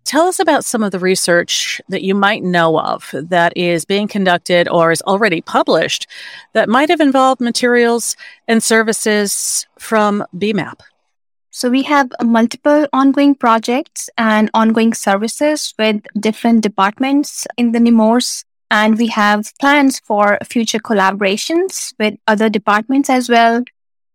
Tell 0.03 0.27
us 0.27 0.39
about 0.39 0.65
some 0.65 0.83
of 0.83 0.91
the 0.91 0.99
research 0.99 1.79
that 1.87 2.01
you 2.01 2.15
might 2.15 2.43
know 2.43 2.79
of 2.79 3.13
that 3.13 3.55
is 3.55 3.85
being 3.85 4.07
conducted 4.07 4.67
or 4.67 4.91
is 4.91 5.01
already 5.03 5.41
published 5.41 6.07
that 6.53 6.67
might 6.67 6.89
have 6.89 6.99
involved 6.99 7.39
materials 7.39 8.17
and 8.47 8.61
services 8.61 9.67
from 9.79 10.25
BMAP. 10.35 10.81
So 11.51 11.69
we 11.69 11.83
have 11.83 12.11
multiple 12.21 12.87
ongoing 12.91 13.35
projects 13.35 14.09
and 14.17 14.49
ongoing 14.53 14.93
services 14.93 15.73
with 15.77 16.01
different 16.19 16.61
departments 16.61 17.45
in 17.57 17.71
the 17.71 17.79
Nemours. 17.79 18.43
And 18.71 18.97
we 18.97 19.07
have 19.07 19.51
plans 19.59 19.99
for 19.99 20.39
future 20.45 20.79
collaborations 20.79 21.93
with 21.99 22.15
other 22.25 22.49
departments 22.49 23.09
as 23.09 23.29
well 23.29 23.63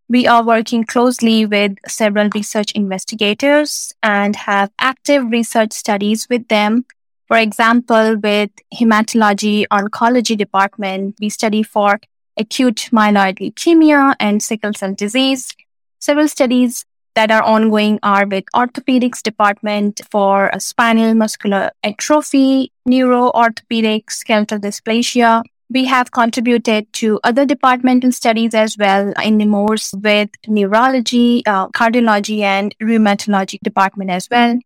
we 0.08 0.26
are 0.26 0.44
working 0.44 0.84
closely 0.84 1.46
with 1.46 1.72
several 1.86 2.28
research 2.34 2.72
investigators 2.72 3.92
and 4.02 4.36
have 4.36 4.70
active 4.78 5.30
research 5.30 5.72
studies 5.72 6.28
with 6.30 6.46
them. 6.48 6.84
For 7.26 7.36
example, 7.36 8.16
with 8.22 8.50
hematology 8.72 9.66
oncology 9.72 10.36
department, 10.36 11.16
we 11.20 11.28
study 11.28 11.64
for 11.64 11.98
acute 12.36 12.88
myeloid 12.92 13.40
leukemia 13.40 14.14
and 14.20 14.42
sickle 14.42 14.75
cell 14.75 14.94
disease. 14.94 15.52
Several 15.98 16.28
studies 16.28 16.84
that 17.16 17.32
are 17.32 17.42
ongoing 17.42 17.98
are 18.02 18.26
with 18.26 18.44
orthopedics 18.54 19.22
department 19.22 20.02
for 20.10 20.50
spinal 20.58 21.14
muscular 21.14 21.70
atrophy, 21.82 22.70
neuro 22.84 23.32
orthopedics, 23.32 24.12
skeletal 24.12 24.58
dysplasia, 24.58 25.42
we 25.68 25.85
have 25.87 26.12
contributed 26.12 26.92
to 26.94 27.18
other 27.25 27.44
departmental 27.44 28.12
studies 28.12 28.54
as 28.54 28.76
well 28.78 29.12
in 29.23 29.37
Nemours 29.37 29.94
with 30.02 30.30
neurology, 30.46 31.44
uh, 31.46 31.68
cardiology, 31.68 32.40
and 32.40 32.75
rheumatology 32.80 33.58
department 33.61 34.11
as 34.11 34.28
well. 34.30 34.58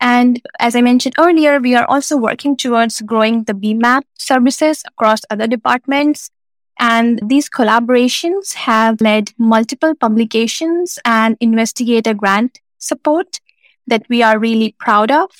And 0.00 0.42
as 0.58 0.74
I 0.74 0.80
mentioned 0.80 1.14
earlier, 1.18 1.60
we 1.60 1.74
are 1.76 1.86
also 1.86 2.16
working 2.16 2.56
towards 2.56 3.00
growing 3.00 3.44
the 3.44 3.54
BMAP 3.54 4.02
services 4.18 4.82
across 4.86 5.20
other 5.30 5.46
departments. 5.46 6.30
And 6.78 7.20
these 7.24 7.48
collaborations 7.48 8.54
have 8.54 9.00
led 9.00 9.30
multiple 9.38 9.94
publications 9.94 10.98
and 11.04 11.36
investigator 11.40 12.12
grant 12.12 12.60
support 12.78 13.40
that 13.86 14.04
we 14.08 14.22
are 14.22 14.38
really 14.38 14.74
proud 14.78 15.10
of 15.10 15.30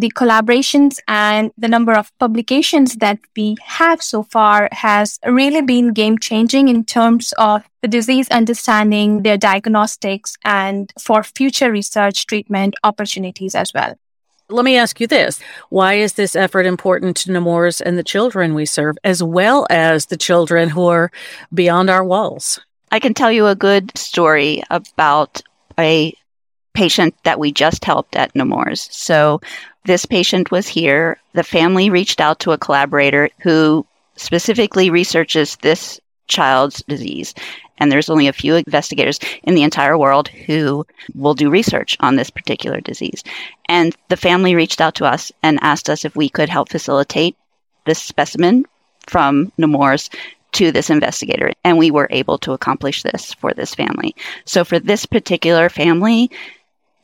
the 0.00 0.10
collaborations 0.10 0.98
and 1.06 1.52
the 1.58 1.68
number 1.68 1.92
of 1.92 2.10
publications 2.18 2.96
that 2.96 3.18
we 3.36 3.56
have 3.62 4.02
so 4.02 4.22
far 4.22 4.68
has 4.72 5.18
really 5.26 5.60
been 5.60 5.92
game 5.92 6.18
changing 6.18 6.68
in 6.68 6.84
terms 6.84 7.34
of 7.36 7.62
the 7.82 7.88
disease 7.88 8.28
understanding, 8.30 9.22
their 9.22 9.36
diagnostics, 9.36 10.36
and 10.44 10.92
for 10.98 11.22
future 11.22 11.70
research 11.70 12.26
treatment 12.26 12.74
opportunities 12.82 13.54
as 13.54 13.74
well. 13.74 13.94
Let 14.48 14.64
me 14.64 14.76
ask 14.76 15.00
you 15.00 15.06
this. 15.06 15.38
Why 15.68 15.94
is 15.94 16.14
this 16.14 16.34
effort 16.34 16.66
important 16.66 17.16
to 17.18 17.30
Nemours 17.30 17.80
and 17.80 17.96
the 17.96 18.02
children 18.02 18.54
we 18.54 18.66
serve, 18.66 18.96
as 19.04 19.22
well 19.22 19.66
as 19.70 20.06
the 20.06 20.16
children 20.16 20.70
who 20.70 20.86
are 20.86 21.12
beyond 21.54 21.88
our 21.90 22.02
walls? 22.02 22.58
I 22.90 22.98
can 22.98 23.14
tell 23.14 23.30
you 23.30 23.46
a 23.46 23.54
good 23.54 23.96
story 23.96 24.62
about 24.70 25.42
a 25.78 26.12
patient 26.74 27.14
that 27.24 27.38
we 27.38 27.52
just 27.52 27.84
helped 27.84 28.16
at 28.16 28.34
Nemours. 28.34 28.88
So 28.90 29.40
this 29.84 30.06
patient 30.06 30.50
was 30.50 30.68
here. 30.68 31.18
The 31.32 31.44
family 31.44 31.90
reached 31.90 32.20
out 32.20 32.40
to 32.40 32.52
a 32.52 32.58
collaborator 32.58 33.28
who 33.40 33.86
specifically 34.16 34.90
researches 34.90 35.56
this 35.56 36.00
child's 36.28 36.82
disease. 36.88 37.34
And 37.78 37.90
there's 37.90 38.10
only 38.10 38.28
a 38.28 38.32
few 38.32 38.54
investigators 38.54 39.18
in 39.42 39.54
the 39.54 39.62
entire 39.62 39.96
world 39.96 40.28
who 40.28 40.86
will 41.14 41.34
do 41.34 41.50
research 41.50 41.96
on 42.00 42.16
this 42.16 42.30
particular 42.30 42.80
disease. 42.80 43.24
And 43.68 43.96
the 44.08 44.18
family 44.18 44.54
reached 44.54 44.80
out 44.80 44.94
to 44.96 45.06
us 45.06 45.32
and 45.42 45.58
asked 45.62 45.88
us 45.88 46.04
if 46.04 46.14
we 46.14 46.28
could 46.28 46.50
help 46.50 46.68
facilitate 46.68 47.36
this 47.86 48.00
specimen 48.00 48.66
from 49.06 49.50
Nemours 49.56 50.10
to 50.52 50.70
this 50.70 50.90
investigator. 50.90 51.52
And 51.64 51.78
we 51.78 51.90
were 51.90 52.08
able 52.10 52.36
to 52.38 52.52
accomplish 52.52 53.02
this 53.02 53.32
for 53.34 53.54
this 53.54 53.74
family. 53.74 54.14
So 54.44 54.64
for 54.64 54.78
this 54.78 55.06
particular 55.06 55.68
family, 55.68 56.30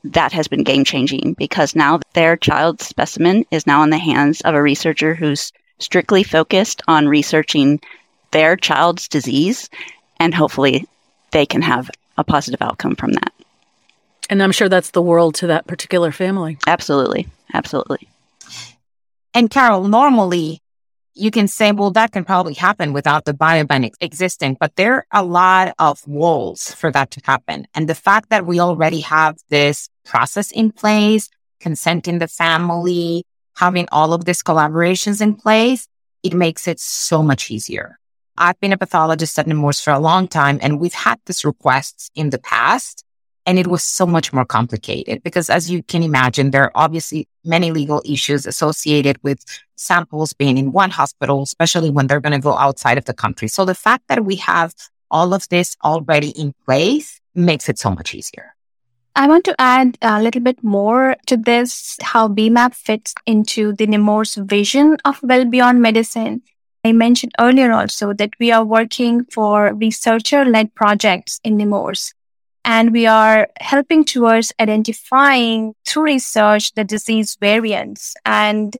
that 0.04 0.32
has 0.32 0.48
been 0.48 0.62
game 0.62 0.84
changing 0.84 1.34
because 1.34 1.74
now 1.74 2.00
their 2.14 2.36
child 2.36 2.80
specimen 2.80 3.44
is 3.50 3.66
now 3.66 3.82
in 3.82 3.90
the 3.90 3.98
hands 3.98 4.40
of 4.42 4.54
a 4.54 4.62
researcher 4.62 5.14
who's 5.14 5.52
strictly 5.78 6.22
focused 6.22 6.82
on 6.88 7.08
researching 7.08 7.80
their 8.30 8.56
child's 8.56 9.08
disease 9.08 9.68
and 10.18 10.34
hopefully 10.34 10.86
they 11.32 11.46
can 11.46 11.62
have 11.62 11.90
a 12.16 12.24
positive 12.24 12.62
outcome 12.62 12.96
from 12.96 13.12
that. 13.12 13.32
And 14.30 14.42
I'm 14.42 14.52
sure 14.52 14.68
that's 14.68 14.90
the 14.90 15.02
world 15.02 15.34
to 15.36 15.48
that 15.48 15.66
particular 15.66 16.12
family. 16.12 16.58
Absolutely. 16.66 17.28
Absolutely. 17.52 18.08
And 19.34 19.50
Carol, 19.50 19.86
normally 19.86 20.60
you 21.16 21.30
can 21.30 21.48
say, 21.48 21.72
well, 21.72 21.90
that 21.92 22.12
can 22.12 22.24
probably 22.24 22.54
happen 22.54 22.92
without 22.92 23.24
the 23.24 23.32
biobank 23.32 23.94
existing, 24.00 24.56
but 24.60 24.76
there 24.76 24.94
are 24.94 25.06
a 25.12 25.24
lot 25.24 25.74
of 25.78 26.06
walls 26.06 26.72
for 26.74 26.92
that 26.92 27.10
to 27.12 27.20
happen. 27.24 27.66
And 27.74 27.88
the 27.88 27.94
fact 27.94 28.28
that 28.28 28.44
we 28.44 28.60
already 28.60 29.00
have 29.00 29.38
this 29.48 29.88
process 30.04 30.50
in 30.50 30.70
place, 30.72 31.30
consent 31.58 32.06
in 32.06 32.18
the 32.18 32.28
family, 32.28 33.24
having 33.56 33.88
all 33.90 34.12
of 34.12 34.26
these 34.26 34.42
collaborations 34.42 35.22
in 35.22 35.34
place, 35.34 35.88
it 36.22 36.34
makes 36.34 36.68
it 36.68 36.78
so 36.78 37.22
much 37.22 37.50
easier. 37.50 37.98
I've 38.36 38.60
been 38.60 38.74
a 38.74 38.76
pathologist 38.76 39.38
at 39.38 39.46
Nemours 39.46 39.80
for 39.80 39.92
a 39.92 39.98
long 39.98 40.28
time 40.28 40.58
and 40.60 40.78
we've 40.78 40.92
had 40.92 41.18
these 41.24 41.46
requests 41.46 42.10
in 42.14 42.28
the 42.28 42.38
past 42.38 43.05
and 43.46 43.58
it 43.60 43.68
was 43.68 43.84
so 43.84 44.04
much 44.04 44.32
more 44.32 44.44
complicated 44.44 45.22
because 45.22 45.48
as 45.48 45.70
you 45.70 45.82
can 45.84 46.02
imagine, 46.02 46.50
there 46.50 46.64
are 46.64 46.72
obviously 46.74 47.28
many 47.44 47.70
legal 47.70 48.02
issues 48.04 48.44
associated 48.44 49.18
with 49.22 49.44
samples 49.76 50.32
being 50.32 50.58
in 50.58 50.72
one 50.72 50.90
hospital, 50.90 51.42
especially 51.42 51.88
when 51.88 52.08
they're 52.08 52.20
going 52.20 52.32
to 52.32 52.40
go 52.40 52.58
outside 52.58 52.98
of 52.98 53.04
the 53.04 53.14
country. 53.14 53.46
So 53.46 53.64
the 53.64 53.74
fact 53.74 54.08
that 54.08 54.24
we 54.24 54.36
have 54.36 54.74
all 55.10 55.32
of 55.32 55.48
this 55.48 55.76
already 55.84 56.30
in 56.30 56.52
place 56.64 57.20
makes 57.34 57.68
it 57.68 57.78
so 57.78 57.90
much 57.90 58.14
easier. 58.14 58.56
I 59.14 59.28
want 59.28 59.44
to 59.44 59.54
add 59.58 59.96
a 60.02 60.20
little 60.20 60.42
bit 60.42 60.62
more 60.62 61.16
to 61.26 61.36
this, 61.36 61.96
how 62.02 62.28
BMAP 62.28 62.74
fits 62.74 63.14
into 63.24 63.72
the 63.72 63.86
Nemours 63.86 64.34
vision 64.34 64.98
of 65.04 65.22
well 65.22 65.44
beyond 65.44 65.80
medicine. 65.80 66.42
I 66.84 66.92
mentioned 66.92 67.32
earlier 67.40 67.72
also 67.72 68.12
that 68.12 68.30
we 68.38 68.52
are 68.52 68.64
working 68.64 69.24
for 69.24 69.72
researcher 69.72 70.44
led 70.44 70.74
projects 70.74 71.40
in 71.44 71.56
Nemours. 71.56 72.12
And 72.66 72.92
we 72.92 73.06
are 73.06 73.48
helping 73.60 74.04
towards 74.04 74.52
identifying 74.58 75.74
through 75.86 76.02
research 76.02 76.74
the 76.74 76.82
disease 76.82 77.36
variants 77.40 78.14
and 78.26 78.76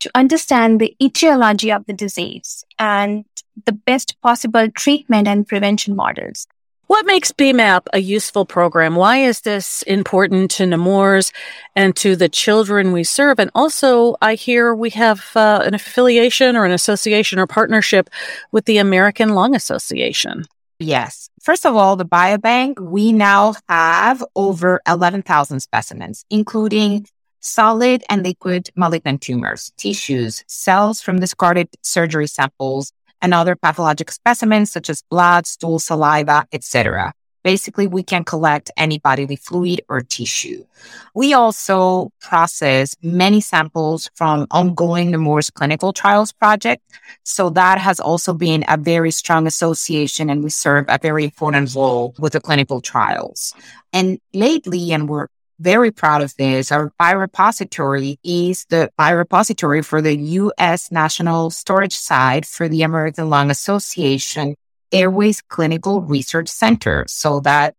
to 0.00 0.10
understand 0.14 0.80
the 0.80 0.96
etiology 1.00 1.70
of 1.70 1.86
the 1.86 1.92
disease 1.92 2.64
and 2.80 3.24
the 3.64 3.72
best 3.72 4.20
possible 4.22 4.68
treatment 4.72 5.28
and 5.28 5.46
prevention 5.46 5.94
models. 5.94 6.46
What 6.88 7.06
makes 7.06 7.30
BMAP 7.30 7.82
a 7.92 8.00
useful 8.00 8.44
program? 8.44 8.96
Why 8.96 9.18
is 9.18 9.42
this 9.42 9.82
important 9.82 10.50
to 10.52 10.66
Nemours 10.66 11.32
and 11.76 11.94
to 11.96 12.16
the 12.16 12.30
children 12.30 12.92
we 12.92 13.04
serve? 13.04 13.38
And 13.38 13.50
also, 13.54 14.16
I 14.20 14.34
hear 14.34 14.74
we 14.74 14.90
have 14.90 15.30
uh, 15.36 15.60
an 15.64 15.74
affiliation 15.74 16.56
or 16.56 16.64
an 16.64 16.72
association 16.72 17.38
or 17.38 17.46
partnership 17.46 18.08
with 18.52 18.64
the 18.64 18.78
American 18.78 19.34
Lung 19.34 19.54
Association. 19.54 20.46
Yes. 20.78 21.28
First 21.48 21.64
of 21.64 21.74
all, 21.76 21.96
the 21.96 22.04
biobank, 22.04 22.78
we 22.78 23.10
now 23.10 23.54
have 23.70 24.22
over 24.36 24.82
11,000 24.86 25.60
specimens, 25.60 26.26
including 26.28 27.06
solid 27.40 28.04
and 28.10 28.22
liquid 28.22 28.68
malignant 28.76 29.22
tumors, 29.22 29.72
tissues, 29.78 30.44
cells 30.46 31.00
from 31.00 31.20
discarded 31.20 31.70
surgery 31.80 32.26
samples, 32.26 32.92
and 33.22 33.32
other 33.32 33.56
pathologic 33.56 34.12
specimens 34.12 34.70
such 34.70 34.90
as 34.90 35.00
blood, 35.10 35.46
stool, 35.46 35.78
saliva, 35.78 36.44
etc. 36.52 37.14
Basically, 37.48 37.86
we 37.86 38.02
can 38.02 38.24
collect 38.24 38.70
any 38.76 38.98
bodily 38.98 39.36
fluid 39.36 39.80
or 39.88 40.02
tissue. 40.02 40.66
We 41.14 41.32
also 41.32 42.12
process 42.20 42.94
many 43.02 43.40
samples 43.40 44.10
from 44.14 44.46
ongoing 44.50 45.10
Nemours 45.12 45.48
clinical 45.48 45.94
trials 45.94 46.30
project. 46.30 46.82
So 47.24 47.48
that 47.48 47.78
has 47.78 48.00
also 48.00 48.34
been 48.34 48.66
a 48.68 48.76
very 48.76 49.10
strong 49.10 49.46
association 49.46 50.28
and 50.28 50.44
we 50.44 50.50
serve 50.50 50.84
a 50.88 50.98
very 51.00 51.24
important 51.24 51.74
role 51.74 52.14
with 52.18 52.34
the 52.34 52.40
clinical 52.42 52.82
trials. 52.82 53.54
And 53.94 54.18
lately, 54.34 54.92
and 54.92 55.08
we're 55.08 55.28
very 55.58 55.90
proud 55.90 56.20
of 56.20 56.36
this. 56.36 56.70
Our 56.70 56.92
biorepository 57.00 58.18
is 58.22 58.66
the 58.68 58.90
biorepository 58.98 59.86
for 59.86 60.02
the 60.02 60.14
U.S. 60.42 60.92
National 60.92 61.48
Storage 61.48 61.96
Site 61.96 62.44
for 62.44 62.68
the 62.68 62.82
American 62.82 63.30
Lung 63.30 63.50
Association 63.50 64.54
Airways 64.92 65.42
Clinical 65.42 66.02
Research 66.02 66.48
Center. 66.48 67.04
So 67.08 67.40
that 67.40 67.74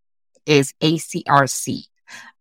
is 0.45 0.73
ACRC. 0.81 1.85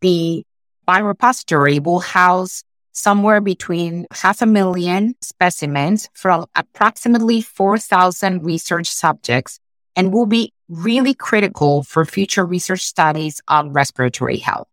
The 0.00 0.44
biorepository 0.86 1.82
will 1.82 2.00
house 2.00 2.64
somewhere 2.92 3.40
between 3.40 4.06
half 4.10 4.42
a 4.42 4.46
million 4.46 5.14
specimens 5.20 6.08
from 6.14 6.46
approximately 6.54 7.40
4,000 7.40 8.44
research 8.44 8.88
subjects 8.88 9.60
and 9.94 10.12
will 10.12 10.26
be 10.26 10.52
really 10.68 11.14
critical 11.14 11.82
for 11.82 12.04
future 12.04 12.44
research 12.44 12.82
studies 12.82 13.40
on 13.48 13.72
respiratory 13.72 14.38
health. 14.38 14.68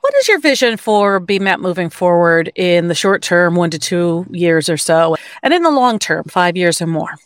What 0.00 0.14
is 0.14 0.28
your 0.28 0.38
vision 0.38 0.76
for 0.76 1.20
BMAP 1.20 1.58
moving 1.58 1.90
forward 1.90 2.52
in 2.54 2.88
the 2.88 2.94
short 2.94 3.22
term, 3.22 3.56
one 3.56 3.70
to 3.70 3.78
two 3.78 4.26
years 4.30 4.68
or 4.68 4.76
so, 4.76 5.16
and 5.42 5.52
in 5.52 5.62
the 5.62 5.70
long 5.70 5.98
term, 5.98 6.24
five 6.24 6.56
years 6.56 6.80
or 6.80 6.86
more? 6.86 7.16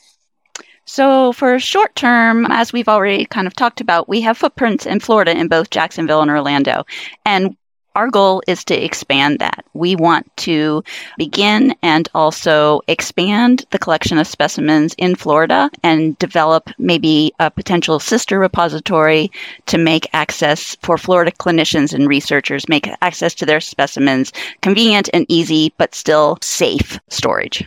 So, 0.92 1.32
for 1.32 1.56
short 1.60 1.94
term, 1.94 2.46
as 2.50 2.72
we've 2.72 2.88
already 2.88 3.24
kind 3.24 3.46
of 3.46 3.54
talked 3.54 3.80
about, 3.80 4.08
we 4.08 4.22
have 4.22 4.36
footprints 4.36 4.86
in 4.86 4.98
Florida 4.98 5.30
in 5.30 5.46
both 5.46 5.70
Jacksonville 5.70 6.20
and 6.20 6.28
Orlando. 6.28 6.84
And 7.24 7.56
our 7.94 8.10
goal 8.10 8.42
is 8.48 8.64
to 8.64 8.74
expand 8.74 9.38
that. 9.38 9.64
We 9.72 9.94
want 9.94 10.36
to 10.38 10.82
begin 11.16 11.76
and 11.80 12.08
also 12.12 12.80
expand 12.88 13.66
the 13.70 13.78
collection 13.78 14.18
of 14.18 14.26
specimens 14.26 14.96
in 14.98 15.14
Florida 15.14 15.70
and 15.84 16.18
develop 16.18 16.70
maybe 16.76 17.32
a 17.38 17.52
potential 17.52 18.00
sister 18.00 18.40
repository 18.40 19.30
to 19.66 19.78
make 19.78 20.12
access 20.12 20.76
for 20.82 20.98
Florida 20.98 21.30
clinicians 21.30 21.94
and 21.94 22.08
researchers, 22.08 22.68
make 22.68 22.90
access 23.00 23.32
to 23.34 23.46
their 23.46 23.60
specimens 23.60 24.32
convenient 24.60 25.08
and 25.12 25.24
easy, 25.28 25.72
but 25.78 25.94
still 25.94 26.36
safe 26.42 26.98
storage. 27.08 27.64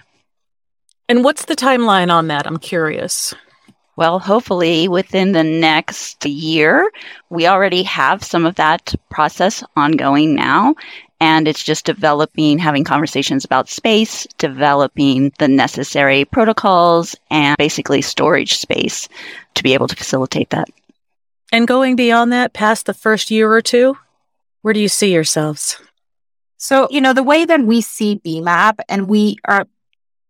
And 1.13 1.23
what's 1.23 1.45
the 1.45 1.55
timeline 1.55 2.11
on 2.11 2.29
that? 2.29 2.47
I'm 2.47 2.57
curious. 2.57 3.35
Well, 3.97 4.17
hopefully 4.17 4.87
within 4.87 5.33
the 5.33 5.43
next 5.43 6.25
year, 6.25 6.91
we 7.29 7.45
already 7.45 7.83
have 7.83 8.23
some 8.23 8.47
of 8.47 8.55
that 8.55 8.95
process 9.11 9.63
ongoing 9.75 10.33
now. 10.33 10.73
And 11.19 11.47
it's 11.47 11.63
just 11.63 11.85
developing, 11.85 12.57
having 12.57 12.83
conversations 12.83 13.45
about 13.45 13.69
space, 13.69 14.25
developing 14.39 15.31
the 15.37 15.47
necessary 15.47 16.25
protocols, 16.25 17.15
and 17.29 17.55
basically 17.59 18.01
storage 18.01 18.57
space 18.57 19.07
to 19.53 19.61
be 19.61 19.75
able 19.75 19.89
to 19.89 19.95
facilitate 19.95 20.49
that. 20.49 20.67
And 21.51 21.67
going 21.67 21.95
beyond 21.95 22.31
that, 22.31 22.53
past 22.53 22.87
the 22.87 22.93
first 22.95 23.29
year 23.29 23.53
or 23.53 23.61
two, 23.61 23.95
where 24.63 24.73
do 24.73 24.79
you 24.79 24.89
see 24.89 25.13
yourselves? 25.13 25.77
So, 26.57 26.87
you 26.89 27.01
know, 27.01 27.13
the 27.13 27.21
way 27.21 27.45
that 27.45 27.61
we 27.61 27.81
see 27.81 28.19
BMAP, 28.25 28.79
and 28.89 29.07
we 29.07 29.35
are 29.45 29.67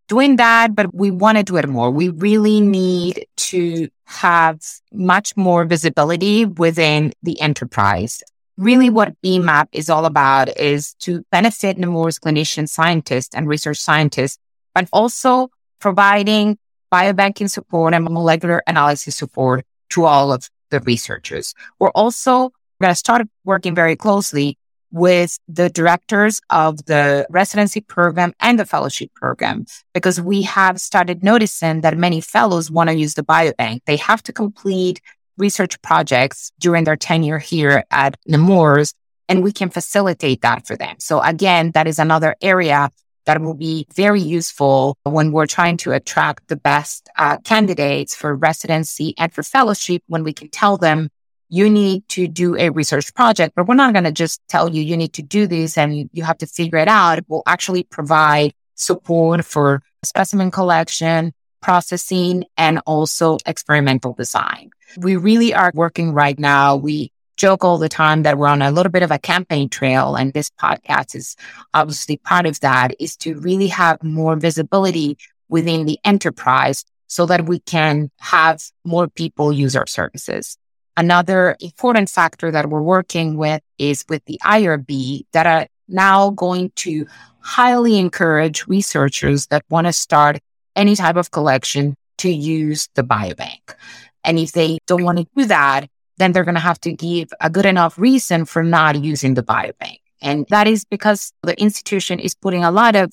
doing 0.08 0.36
that, 0.36 0.74
but 0.74 0.94
we 0.94 1.10
want 1.10 1.38
to 1.38 1.44
do 1.44 1.56
it 1.56 1.68
more. 1.68 1.90
We 1.90 2.08
really 2.10 2.60
need 2.60 3.26
to 3.36 3.88
have 4.04 4.60
much 4.92 5.36
more 5.36 5.64
visibility 5.64 6.44
within 6.44 7.12
the 7.22 7.40
enterprise. 7.40 8.22
Really 8.56 8.90
what 8.90 9.20
BMAP 9.22 9.68
is 9.72 9.90
all 9.90 10.04
about 10.04 10.56
is 10.56 10.94
to 11.00 11.24
benefit 11.32 11.78
Nemours 11.78 12.18
clinician 12.18 12.68
scientists 12.68 13.34
and 13.34 13.48
research 13.48 13.78
scientists, 13.78 14.38
but 14.74 14.88
also 14.92 15.48
providing 15.80 16.58
biobanking 16.92 17.50
support 17.50 17.94
and 17.94 18.04
molecular 18.04 18.62
analysis 18.66 19.16
support 19.16 19.66
to 19.90 20.04
all 20.04 20.32
of 20.32 20.48
the 20.70 20.80
researchers. 20.80 21.54
We're 21.78 21.90
also 21.90 22.52
going 22.80 22.92
to 22.92 22.94
start 22.94 23.26
working 23.44 23.74
very 23.74 23.96
closely 23.96 24.58
with 24.94 25.36
the 25.48 25.68
directors 25.68 26.40
of 26.50 26.86
the 26.86 27.26
residency 27.28 27.80
program 27.80 28.32
and 28.38 28.60
the 28.60 28.64
fellowship 28.64 29.12
program 29.14 29.66
because 29.92 30.20
we 30.20 30.42
have 30.42 30.80
started 30.80 31.24
noticing 31.24 31.80
that 31.80 31.98
many 31.98 32.20
fellows 32.20 32.70
want 32.70 32.88
to 32.88 32.94
use 32.94 33.14
the 33.14 33.24
biobank. 33.24 33.80
They 33.86 33.96
have 33.96 34.22
to 34.22 34.32
complete 34.32 35.00
research 35.36 35.82
projects 35.82 36.52
during 36.60 36.84
their 36.84 36.96
tenure 36.96 37.40
here 37.40 37.82
at 37.90 38.16
Nemours, 38.28 38.94
and 39.28 39.42
we 39.42 39.50
can 39.50 39.68
facilitate 39.68 40.42
that 40.42 40.64
for 40.64 40.76
them. 40.76 40.94
So 41.00 41.20
again, 41.20 41.72
that 41.72 41.88
is 41.88 41.98
another 41.98 42.36
area 42.40 42.88
that 43.26 43.40
will 43.40 43.54
be 43.54 43.88
very 43.96 44.20
useful 44.20 44.96
when 45.02 45.32
we're 45.32 45.46
trying 45.46 45.76
to 45.78 45.90
attract 45.90 46.46
the 46.46 46.56
best 46.56 47.08
uh, 47.18 47.38
candidates 47.38 48.14
for 48.14 48.36
residency 48.36 49.12
and 49.18 49.32
for 49.32 49.42
fellowship 49.42 50.04
when 50.06 50.22
we 50.22 50.32
can 50.32 50.50
tell 50.50 50.76
them 50.76 51.08
you 51.54 51.70
need 51.70 52.02
to 52.08 52.26
do 52.26 52.56
a 52.56 52.70
research 52.70 53.14
project, 53.14 53.54
but 53.54 53.68
we're 53.68 53.76
not 53.76 53.92
going 53.92 54.04
to 54.04 54.10
just 54.10 54.40
tell 54.48 54.68
you 54.68 54.82
you 54.82 54.96
need 54.96 55.12
to 55.12 55.22
do 55.22 55.46
this 55.46 55.78
and 55.78 56.10
you 56.12 56.24
have 56.24 56.38
to 56.38 56.48
figure 56.48 56.78
it 56.78 56.88
out. 56.88 57.20
We'll 57.28 57.44
actually 57.46 57.84
provide 57.84 58.54
support 58.74 59.44
for 59.44 59.80
specimen 60.04 60.50
collection, 60.50 61.32
processing, 61.62 62.44
and 62.56 62.80
also 62.86 63.38
experimental 63.46 64.14
design. 64.14 64.70
We 64.96 65.14
really 65.14 65.54
are 65.54 65.70
working 65.74 66.12
right 66.12 66.36
now. 66.36 66.74
We 66.74 67.12
joke 67.36 67.62
all 67.62 67.78
the 67.78 67.88
time 67.88 68.24
that 68.24 68.36
we're 68.36 68.48
on 68.48 68.60
a 68.60 68.72
little 68.72 68.90
bit 68.90 69.04
of 69.04 69.12
a 69.12 69.18
campaign 69.20 69.68
trail 69.68 70.16
and 70.16 70.32
this 70.32 70.50
podcast 70.60 71.14
is 71.14 71.36
obviously 71.72 72.16
part 72.16 72.46
of 72.46 72.58
that 72.60 72.96
is 72.98 73.16
to 73.18 73.38
really 73.38 73.68
have 73.68 74.02
more 74.02 74.34
visibility 74.34 75.16
within 75.48 75.86
the 75.86 76.00
enterprise 76.04 76.84
so 77.06 77.26
that 77.26 77.46
we 77.46 77.60
can 77.60 78.10
have 78.18 78.60
more 78.84 79.06
people 79.06 79.52
use 79.52 79.76
our 79.76 79.86
services. 79.86 80.58
Another 80.96 81.56
important 81.60 82.08
factor 82.08 82.50
that 82.50 82.68
we're 82.68 82.82
working 82.82 83.36
with 83.36 83.60
is 83.78 84.04
with 84.08 84.24
the 84.26 84.38
IRB 84.44 85.26
that 85.32 85.46
are 85.46 85.66
now 85.88 86.30
going 86.30 86.70
to 86.76 87.06
highly 87.40 87.98
encourage 87.98 88.66
researchers 88.66 89.48
that 89.48 89.64
want 89.68 89.86
to 89.86 89.92
start 89.92 90.38
any 90.76 90.96
type 90.96 91.16
of 91.16 91.30
collection 91.30 91.96
to 92.18 92.30
use 92.30 92.88
the 92.94 93.02
biobank. 93.02 93.74
And 94.22 94.38
if 94.38 94.52
they 94.52 94.78
don't 94.86 95.04
want 95.04 95.18
to 95.18 95.26
do 95.36 95.44
that, 95.46 95.88
then 96.16 96.32
they're 96.32 96.44
going 96.44 96.54
to 96.54 96.60
have 96.60 96.80
to 96.80 96.92
give 96.92 97.28
a 97.40 97.50
good 97.50 97.66
enough 97.66 97.98
reason 97.98 98.44
for 98.44 98.62
not 98.62 99.02
using 99.02 99.34
the 99.34 99.42
biobank. 99.42 99.98
And 100.22 100.46
that 100.48 100.66
is 100.66 100.84
because 100.84 101.32
the 101.42 101.60
institution 101.60 102.18
is 102.18 102.34
putting 102.34 102.64
a 102.64 102.70
lot 102.70 102.96
of 102.96 103.10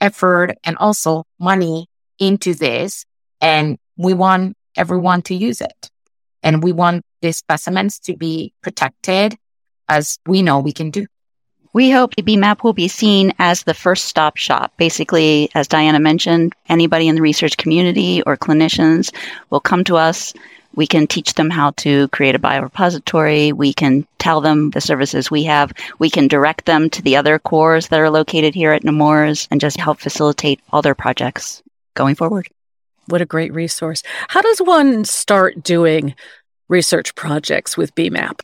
effort 0.00 0.56
and 0.64 0.76
also 0.76 1.24
money 1.38 1.86
into 2.18 2.54
this. 2.54 3.06
And 3.40 3.78
we 3.96 4.14
want 4.14 4.56
everyone 4.76 5.22
to 5.22 5.34
use 5.34 5.60
it. 5.60 5.90
And 6.42 6.62
we 6.62 6.72
want 6.72 7.04
these 7.20 7.36
specimens 7.36 7.98
to 8.00 8.16
be 8.16 8.52
protected 8.62 9.36
as 9.88 10.18
we 10.26 10.42
know 10.42 10.60
we 10.60 10.72
can 10.72 10.90
do. 10.90 11.06
We 11.72 11.90
hope 11.90 12.16
the 12.16 12.22
BMAP 12.22 12.64
will 12.64 12.72
be 12.72 12.88
seen 12.88 13.32
as 13.38 13.62
the 13.62 13.74
first 13.74 14.06
stop 14.06 14.36
shop. 14.36 14.72
Basically, 14.76 15.50
as 15.54 15.68
Diana 15.68 16.00
mentioned, 16.00 16.52
anybody 16.68 17.06
in 17.06 17.14
the 17.14 17.22
research 17.22 17.56
community 17.56 18.22
or 18.22 18.36
clinicians 18.36 19.14
will 19.50 19.60
come 19.60 19.84
to 19.84 19.96
us. 19.96 20.34
We 20.74 20.86
can 20.86 21.06
teach 21.06 21.34
them 21.34 21.48
how 21.50 21.70
to 21.78 22.08
create 22.08 22.34
a 22.34 22.40
biorepository. 22.40 23.52
We 23.52 23.72
can 23.72 24.06
tell 24.18 24.40
them 24.40 24.70
the 24.70 24.80
services 24.80 25.30
we 25.30 25.44
have. 25.44 25.72
We 26.00 26.10
can 26.10 26.26
direct 26.26 26.64
them 26.64 26.90
to 26.90 27.02
the 27.02 27.16
other 27.16 27.38
cores 27.38 27.88
that 27.88 28.00
are 28.00 28.10
located 28.10 28.54
here 28.54 28.72
at 28.72 28.82
Nemours 28.82 29.46
and 29.50 29.60
just 29.60 29.78
help 29.78 30.00
facilitate 30.00 30.60
all 30.72 30.82
their 30.82 30.94
projects 30.96 31.62
going 31.94 32.16
forward. 32.16 32.48
What 33.06 33.22
a 33.22 33.26
great 33.26 33.52
resource. 33.52 34.02
How 34.28 34.40
does 34.40 34.60
one 34.60 35.04
start 35.04 35.62
doing 35.62 36.14
research 36.70 37.14
projects 37.14 37.76
with 37.76 37.94
BMAP? 37.94 38.40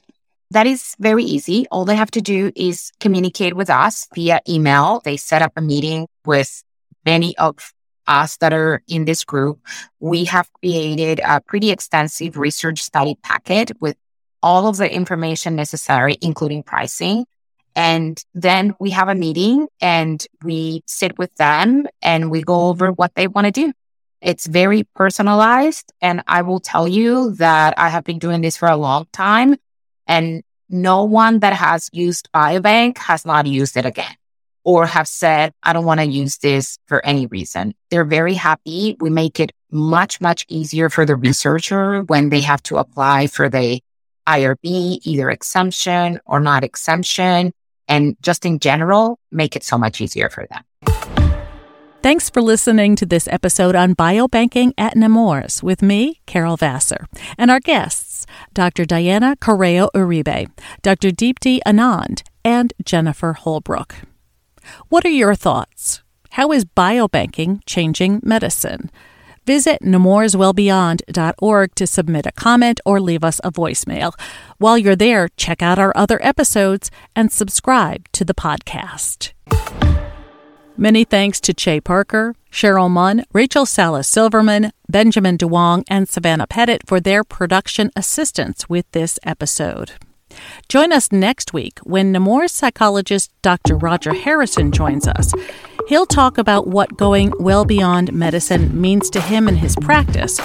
That 0.51 0.67
is 0.67 0.95
very 0.99 1.25
easy. 1.25 1.67
All 1.71 1.85
they 1.85 1.97
have 1.97 2.11
to 2.13 2.21
do 2.21 2.53
is 2.55 2.93
communicate 3.01 3.55
with 3.55 3.71
us 3.71 4.07
via 4.15 4.41
email. 4.49 5.01
They 5.05 5.17
set 5.17 5.43
up 5.43 5.53
a 5.57 5.61
meeting 5.63 6.07
with 6.25 6.63
many 7.05 7.37
of 7.39 7.73
us 8.07 8.37
that 8.37 8.53
are 8.53 8.83
in 8.87 9.05
this 9.05 9.25
group. 9.25 9.59
We 9.99 10.25
have 10.25 10.53
created 10.53 11.21
a 11.25 11.41
pretty 11.41 11.71
extensive 11.71 12.37
research 12.37 12.83
study 12.83 13.17
packet 13.23 13.73
with 13.81 13.97
all 14.43 14.69
of 14.69 14.77
the 14.77 14.93
information 14.93 15.57
necessary, 15.57 16.17
including 16.21 16.63
pricing. 16.63 17.27
And 17.75 18.23
then 18.35 18.75
we 18.79 18.91
have 18.91 19.09
a 19.09 19.15
meeting 19.15 19.67
and 19.81 20.25
we 20.43 20.83
sit 20.87 21.19
with 21.19 21.35
them 21.35 21.87
and 22.01 22.31
we 22.31 22.43
go 22.43 22.69
over 22.69 22.93
what 22.93 23.15
they 23.15 23.27
want 23.27 23.47
to 23.47 23.51
do. 23.51 23.73
It's 24.21 24.47
very 24.47 24.85
personalized. 24.95 25.93
And 26.01 26.23
I 26.27 26.43
will 26.43 26.61
tell 26.61 26.89
you 26.89 27.35
that 27.37 27.75
I 27.79 27.89
have 27.89 28.05
been 28.05 28.19
doing 28.19 28.41
this 28.41 28.57
for 28.57 28.69
a 28.69 28.77
long 28.77 29.07
time 29.13 29.57
and 30.07 30.43
no 30.69 31.05
one 31.05 31.41
that 31.41 31.53
has 31.53 31.89
used 31.93 32.29
Biobank 32.35 32.99
has 32.99 33.25
not 33.25 33.47
used 33.47 33.77
it 33.77 33.87
again 33.87 34.15
or 34.65 34.85
have 34.85 35.07
said, 35.07 35.53
I 35.63 35.73
don't 35.73 35.85
want 35.85 36.01
to 36.01 36.07
use 36.07 36.39
this 36.39 36.77
for 36.87 37.05
any 37.07 37.27
reason. 37.27 37.75
They're 37.91 38.05
very 38.05 38.35
happy. 38.35 38.97
We 38.99 39.11
make 39.11 39.39
it 39.39 39.53
much, 39.71 40.21
much 40.21 40.45
easier 40.49 40.91
for 40.91 41.07
the 41.07 41.15
researcher 41.15 42.03
when 42.03 42.31
they 42.31 42.41
have 42.41 42.63
to 42.65 42.79
apply 42.79 43.29
for 43.29 43.49
the 43.49 43.81
IRB, 44.27 44.99
either 45.05 45.31
exemption 45.31 46.19
or 46.27 46.41
not 46.41 46.65
exemption. 46.65 47.53
And 47.87 48.17
just 48.21 48.45
in 48.45 48.59
general, 48.59 49.21
make 49.31 49.55
it 49.55 49.63
so 49.63 49.79
much 49.79 50.01
easier 50.01 50.29
for 50.29 50.47
them. 50.51 50.65
Thanks 52.07 52.31
for 52.31 52.41
listening 52.41 52.95
to 52.95 53.05
this 53.05 53.27
episode 53.27 53.75
on 53.75 53.97
biobanking 53.97 54.75
at 54.79 54.95
Nemours 54.95 55.61
with 55.61 55.83
me, 55.83 56.21
Carol 56.25 56.57
Vassar, 56.57 57.09
and 57.37 57.51
our 57.51 57.59
guests, 57.59 58.27
Dr. 58.55 58.85
Diana 58.85 59.35
Corao-Uribe, 59.41 60.49
Dr. 60.83 61.11
Deepti 61.11 61.59
Anand, 61.67 62.23
and 62.45 62.73
Jennifer 62.85 63.33
Holbrook. 63.33 63.97
What 64.89 65.05
are 65.05 65.09
your 65.09 65.35
thoughts? 65.35 66.05
How 66.31 66.53
is 66.53 66.65
biobanking 66.65 67.63
changing 67.67 68.21
medicine? 68.23 68.89
Visit 69.45 69.83
nemourswellbeyond.org 69.83 71.75
to 71.75 71.87
submit 71.89 72.27
a 72.27 72.31
comment 72.31 72.81
or 72.87 73.01
leave 73.01 73.25
us 73.25 73.41
a 73.43 73.51
voicemail. 73.51 74.13
While 74.59 74.79
you're 74.79 74.95
there, 74.95 75.29
check 75.37 75.61
out 75.61 75.81
our 75.81 75.93
other 75.97 76.25
episodes 76.25 76.89
and 77.17 77.33
subscribe 77.33 78.07
to 78.13 78.25
the 78.25 78.33
podcast. 78.33 79.33
Many 80.79 81.05
thanks 81.05 81.41
to 81.41 81.55
Che 81.55 81.81
Parker, 81.81 82.35
Cheryl 82.53 82.91
Munn, 82.91 83.25
Rachel 83.33 83.65
Salas 83.65 84.07
Silverman, 84.07 84.73
Benjamin 84.91 85.39
DeWong, 85.39 85.85
and 85.89 86.07
Savannah 86.07 86.47
Pettit 86.47 86.83
for 86.87 87.01
their 87.01 87.25
production 87.25 87.91
assistance 87.97 88.69
with 88.69 88.85
this 88.93 89.19
episode. 89.23 89.93
Join 90.69 90.93
us 90.93 91.11
next 91.11 91.55
week 91.55 91.79
when 91.85 92.13
Nemours 92.13 92.53
psychologist 92.53 93.31
Dr. 93.41 93.75
Roger 93.79 94.13
Harrison 94.13 94.71
joins 94.71 95.09
us. 95.09 95.33
He'll 95.89 96.05
talk 96.05 96.37
about 96.37 96.67
what 96.67 96.99
going 96.99 97.33
well 97.41 97.65
beyond 97.65 98.13
medicine 98.13 98.79
means 98.79 99.09
to 99.11 99.21
him 99.23 99.49
and 99.49 99.57
his 99.57 99.77
practice, 99.77 100.39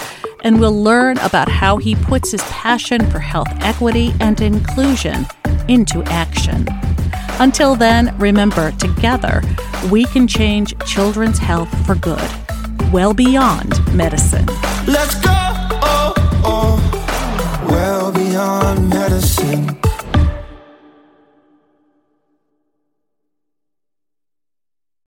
and 0.46 0.62
we'll 0.62 0.82
learn 0.82 1.18
about 1.18 1.50
how 1.50 1.76
he 1.76 1.96
puts 1.96 2.32
his 2.32 2.44
passion 2.44 3.06
for 3.12 3.20
health 3.20 3.50
equity 3.60 4.14
and 4.22 4.40
inclusion 4.40 5.26
into 5.68 6.04
action. 6.04 6.66
Until 7.42 7.74
then, 7.74 8.16
remember, 8.20 8.70
together, 8.74 9.42
we 9.90 10.06
can 10.06 10.28
change 10.28 10.78
children's 10.86 11.40
health 11.40 11.70
for 11.88 11.96
good, 11.96 12.22
well 12.94 13.16
beyond 13.16 13.74
medicine. 13.96 14.46
Let's 14.86 15.16
go, 15.16 15.32
oh, 15.82 16.14
oh, 16.46 17.68
well 17.68 18.12
beyond 18.12 18.88
medicine. 18.92 19.76